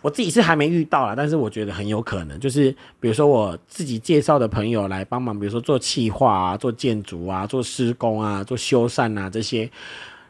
[0.00, 9.70] 我自己是还没遇到啦，但是我觉得很有可能，就是比如说我自己介绍的朋友来帮忙，比如说做企划啊、做建筑啊、做施工啊、做修缮啊这些，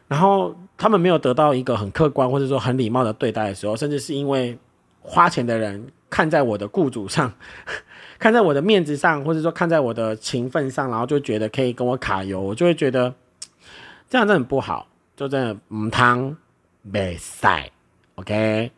[0.07, 4.57] 然后他们没有得到一个很客观或者说很礼貌的对待的时候，甚至是因为
[5.01, 7.31] 花钱的人看在我的雇主上。
[8.19, 13.13] 看在我的面子上，或者说看在我的情分上，然后就觉得可以跟我卡油，我就会觉得
[14.09, 16.35] 这样真的很不好，就真的唔汤
[16.81, 17.71] 没赛
[18.15, 18.69] ，OK？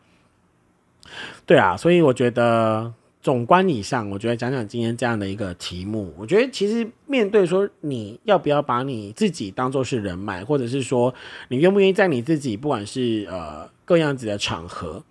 [1.44, 2.92] 对啊，所以我觉得
[3.26, 11.12] 总观以上，我觉得讲讲今天这样的一个题目，我觉得其实面对说你要不要把你自己当做是人脉，或者是说
[11.48, 15.02] 你愿不愿意在你自己不管是呃各样子的场合。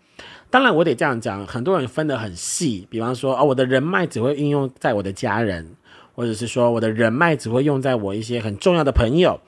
[0.50, 2.88] 当然，我得这样讲，很多人分得很细。
[2.90, 5.76] 比方说，哦，我的人脉只会运用在我的家人，
[6.14, 9.42] 或者是说，我的人脉只会用在我一些很重要的朋友，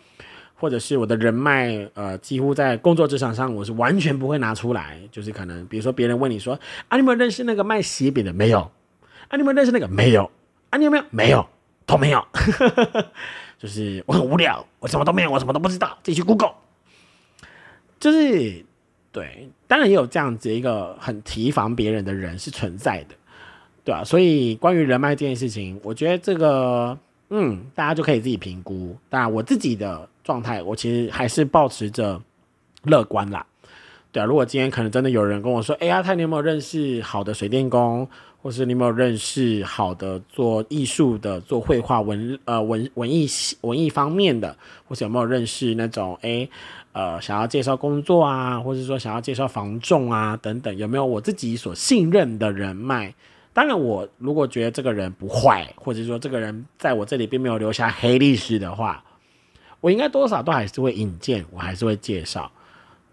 [0.59, 4.99] 或者是我的人脉，呃，几乎在工作职场上，我是完全不会拿出来。
[5.11, 6.53] 就是可能，比如说别人问你说，
[6.87, 8.33] 啊，你有没有认识那个卖鞋饼的？
[8.33, 8.59] 没有。
[9.29, 9.87] 啊，你有没有认识那个？
[9.87, 10.29] 没有。
[10.71, 11.03] 啊，你有没有？
[11.11, 11.47] 没有，
[11.85, 12.25] 都没有。
[13.57, 16.53] 就是我很无聊，我什么都没有，我什么都不知道，自己去 Google。
[17.99, 18.65] 就是。
[19.09, 23.15] 对，当然也有这样子一个很提防别人的人是存在的，
[23.83, 24.03] 对吧？
[24.03, 26.95] 所以关于人脉这件事情，我觉得这个，
[27.31, 28.95] 嗯，大家就可以自己评估。
[29.09, 32.21] 当然，我自己的状态，我其实还是保持着
[32.83, 33.45] 乐观啦。
[34.11, 38.05] 对啊，如果今天可能真的有人跟我说：“哎呀，他你有没有认识好的水电工？
[38.41, 43.25] 或是你有没有认识好的做艺术的、做绘画文呃文文艺
[43.61, 44.53] 文艺方面的？
[44.85, 46.47] 或是有没有认识那种哎？”
[46.91, 53.13] 呃，想要介绍工作啊，或者说想要介绍房仲啊，等等，有没有我自己所信任的人脉？
[53.53, 59.03] 当然，我如果觉得这个人不坏，或者说这个人在我这里并没有留下黑历史的话，
[59.87, 62.51] 我应该多少都还是会引荐，我还是会介绍。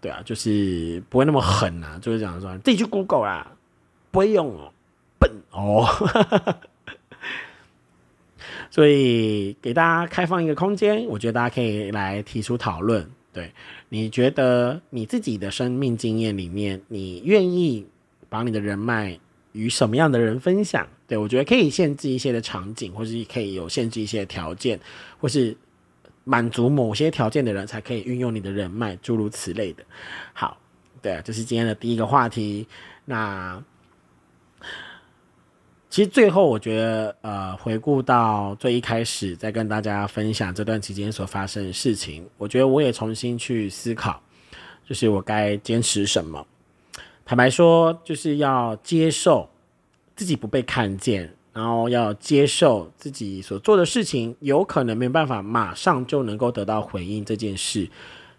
[0.01, 3.49] 对啊，就是不会那么狠啊，就是讲说自己去 Google 啦，
[4.11, 4.53] 不会用，
[5.17, 5.87] 笨哦。
[8.69, 13.09] 所以给大家开放一个空间，我觉得大家可以来提出讨论。
[13.31, 13.53] 对，
[13.87, 17.87] 你觉得你自己的生命经验里面，你愿意
[18.27, 19.17] 把你的人脉
[19.53, 20.85] 与什么样的人分享？
[21.07, 24.77] 对我觉得可以限制一些的场景，或是可以有限制一些条件，
[25.21, 25.55] 或是
[26.25, 29.83] 满足某些条件的人才可以运用你的人脉，诸如此类的。
[30.33, 30.57] 好，
[31.01, 32.67] 对，这是今天的第一个话题。
[33.05, 33.63] 那。
[35.87, 44.21] 其实最后，我觉得，呃，回顾到最一开始，在跟大家分享这段期间所发生的事情，我觉得我也重新去思考，
[44.85, 46.45] 就是我该坚持什么。
[47.23, 49.49] 坦白说，就是要接受
[50.17, 57.25] 自己不被看见，然后要接受自己所做的事情有可能没办法马上就能够得到回应。
[57.25, 57.89] 这件事，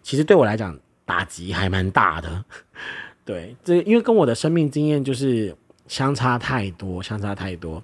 [0.04, 2.44] 其实对我来讲打击还蛮大的。
[3.24, 5.56] 对，这因为跟我的生命经验就是。
[5.88, 7.80] 相差太多，相差太多，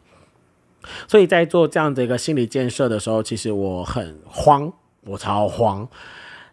[1.06, 4.72] 所以在做这样的一个心理建设的时候，其实我很慌，
[5.04, 5.88] 我超慌。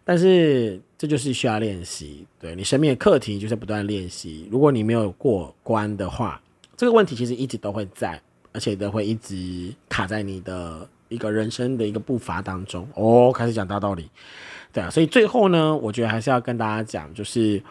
[0.04, 4.48] 但是这就是需要练习，对你生命的课题就是不断练习。
[4.48, 6.40] 如果你没有过关的话，
[6.76, 8.22] 这个问题其实一直都会在，
[8.52, 12.88] 而且都会一直卡在你的一个人生的一个步伐当中。
[12.94, 14.08] 哦，开始讲大道理，
[14.72, 14.90] 对啊。
[14.90, 17.62] 所以最后呢，我觉得还是要跟大家讲，就是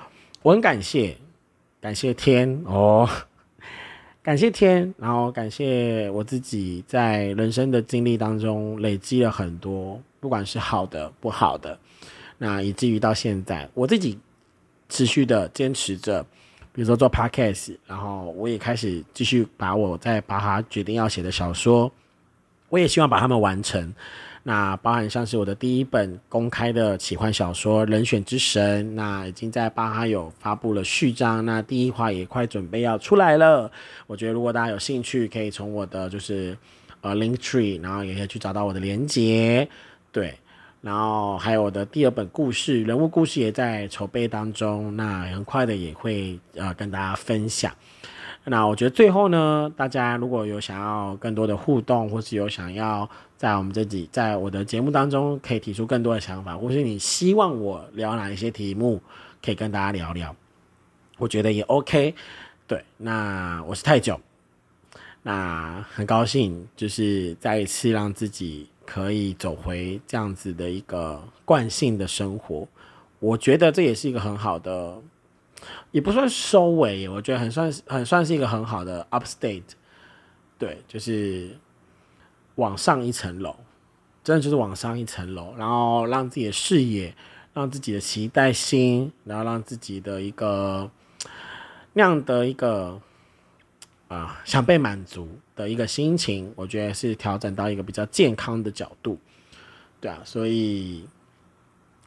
[0.42, 1.18] 我很感谢，
[1.82, 3.10] 感谢天哦。
[4.22, 11.80] 感谢天，然后感谢我自己在人生的经历当中累积了很多，不管是好的、不好的，
[12.38, 14.20] 那以至于到现在，我自己
[14.90, 16.24] 持续的坚持着，
[16.74, 21.92] 比如说做 podcast，然后我也开始继续把我在巴哈决定要写的小说，
[22.70, 23.94] 我也希望把它们完成。
[24.44, 33.70] 那包含像是我的第一本公开的奇幻小说《人选之神》，那已经在巴哈有发布了序章，那第一话也快准备要出来了。
[34.08, 36.58] 我觉得如果大家有兴趣，可以从我的就是
[37.02, 39.68] 呃 Link Tree，然后也可以去找到我的连接，
[40.12, 40.34] 对。
[40.82, 47.74] 然后还有我的第二本故事，人物故事也在筹备当中，那很快的也会呃跟大家分享。
[48.46, 53.08] 那我觉得最后呢，大家如果有想要更多的互动，或是有想要
[53.38, 59.02] 在我们这里，在我的节目当中可以提出更多的想法，或是你希望我聊哪一些题目，
[59.44, 60.34] 可以跟大家聊聊，
[61.18, 62.16] 我觉得也 OK。
[62.66, 64.20] 对，那我是太久，
[65.22, 72.68] 那很高兴，就是再一次让自己可以走回这样子的一个惯性的生活。
[73.20, 75.00] 我觉得这也是一个很好的，
[75.92, 79.62] 也不算收尾，我觉得很算很算是一个很好的 upstate，
[80.58, 81.56] 对，就是
[82.56, 83.56] 往上一层楼，
[84.24, 87.14] 真的就是往上一层楼，然后让自己的视野，
[87.54, 90.90] 让自己的期待心，然后让自己的一个
[91.94, 93.00] 那样的一个
[94.10, 99.18] 啊想被满足的一个心情，我觉得是调整到一个比较健康的角度，
[100.02, 101.08] 对啊，所以。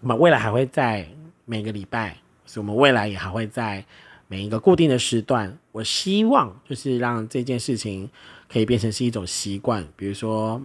[0.02, 1.08] 我们未来还会在
[1.44, 3.84] 每个礼拜，所以我们未来也还会在
[4.26, 5.56] 每一个固定的时段。
[5.70, 8.10] 我希望就是让这件事情
[8.48, 10.60] 可以变成是一种习惯，比如说，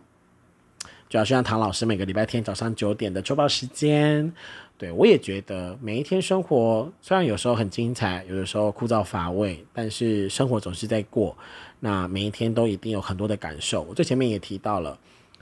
[1.07, 4.33] 就好像唐老师每个礼拜天早上九点的周报时间。
[4.77, 11.35] 对我也觉得每一天生活虽然有时候很精彩，有的时候枯燥乏味，但是生活总是在过。
[11.79, 13.81] 那每一天都一定有很多的感受。
[13.83, 14.97] 我最前面也提到了。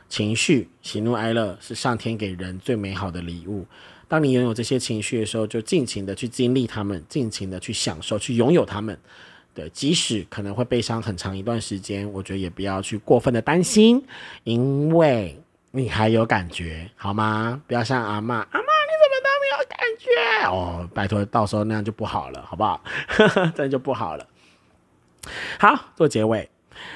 [0.07, 3.65] 情绪喜怒哀乐是上天给人最美好的礼物。
[4.07, 8.95] 当你拥有这些情绪的时候，就尽情的去经历他们，尽情的去享受，去拥有他们。
[9.55, 14.01] 对，即使可能会悲伤很长一段时间，我觉得也不要去过分的担心，
[14.43, 15.35] 因为
[15.71, 17.59] 你还有感觉，好吗？
[17.65, 18.65] 不要像阿妈，阿妈
[19.69, 20.87] 感觉哦？
[20.93, 22.81] 拜托，到时候那样就不好了，好不好？
[23.55, 24.27] 这样就不好了。
[25.59, 26.49] 好，做结尾。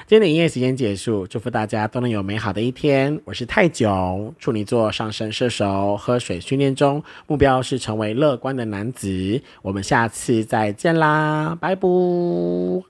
[0.05, 3.19] 今天的营业时间结束，祝福大家都能有美好的一天。
[3.23, 9.41] 我是泰囧，处女座上升射手，喝水训练中，目标是成为乐观的男子。
[9.61, 12.88] 我们下次再见啦，拜拜。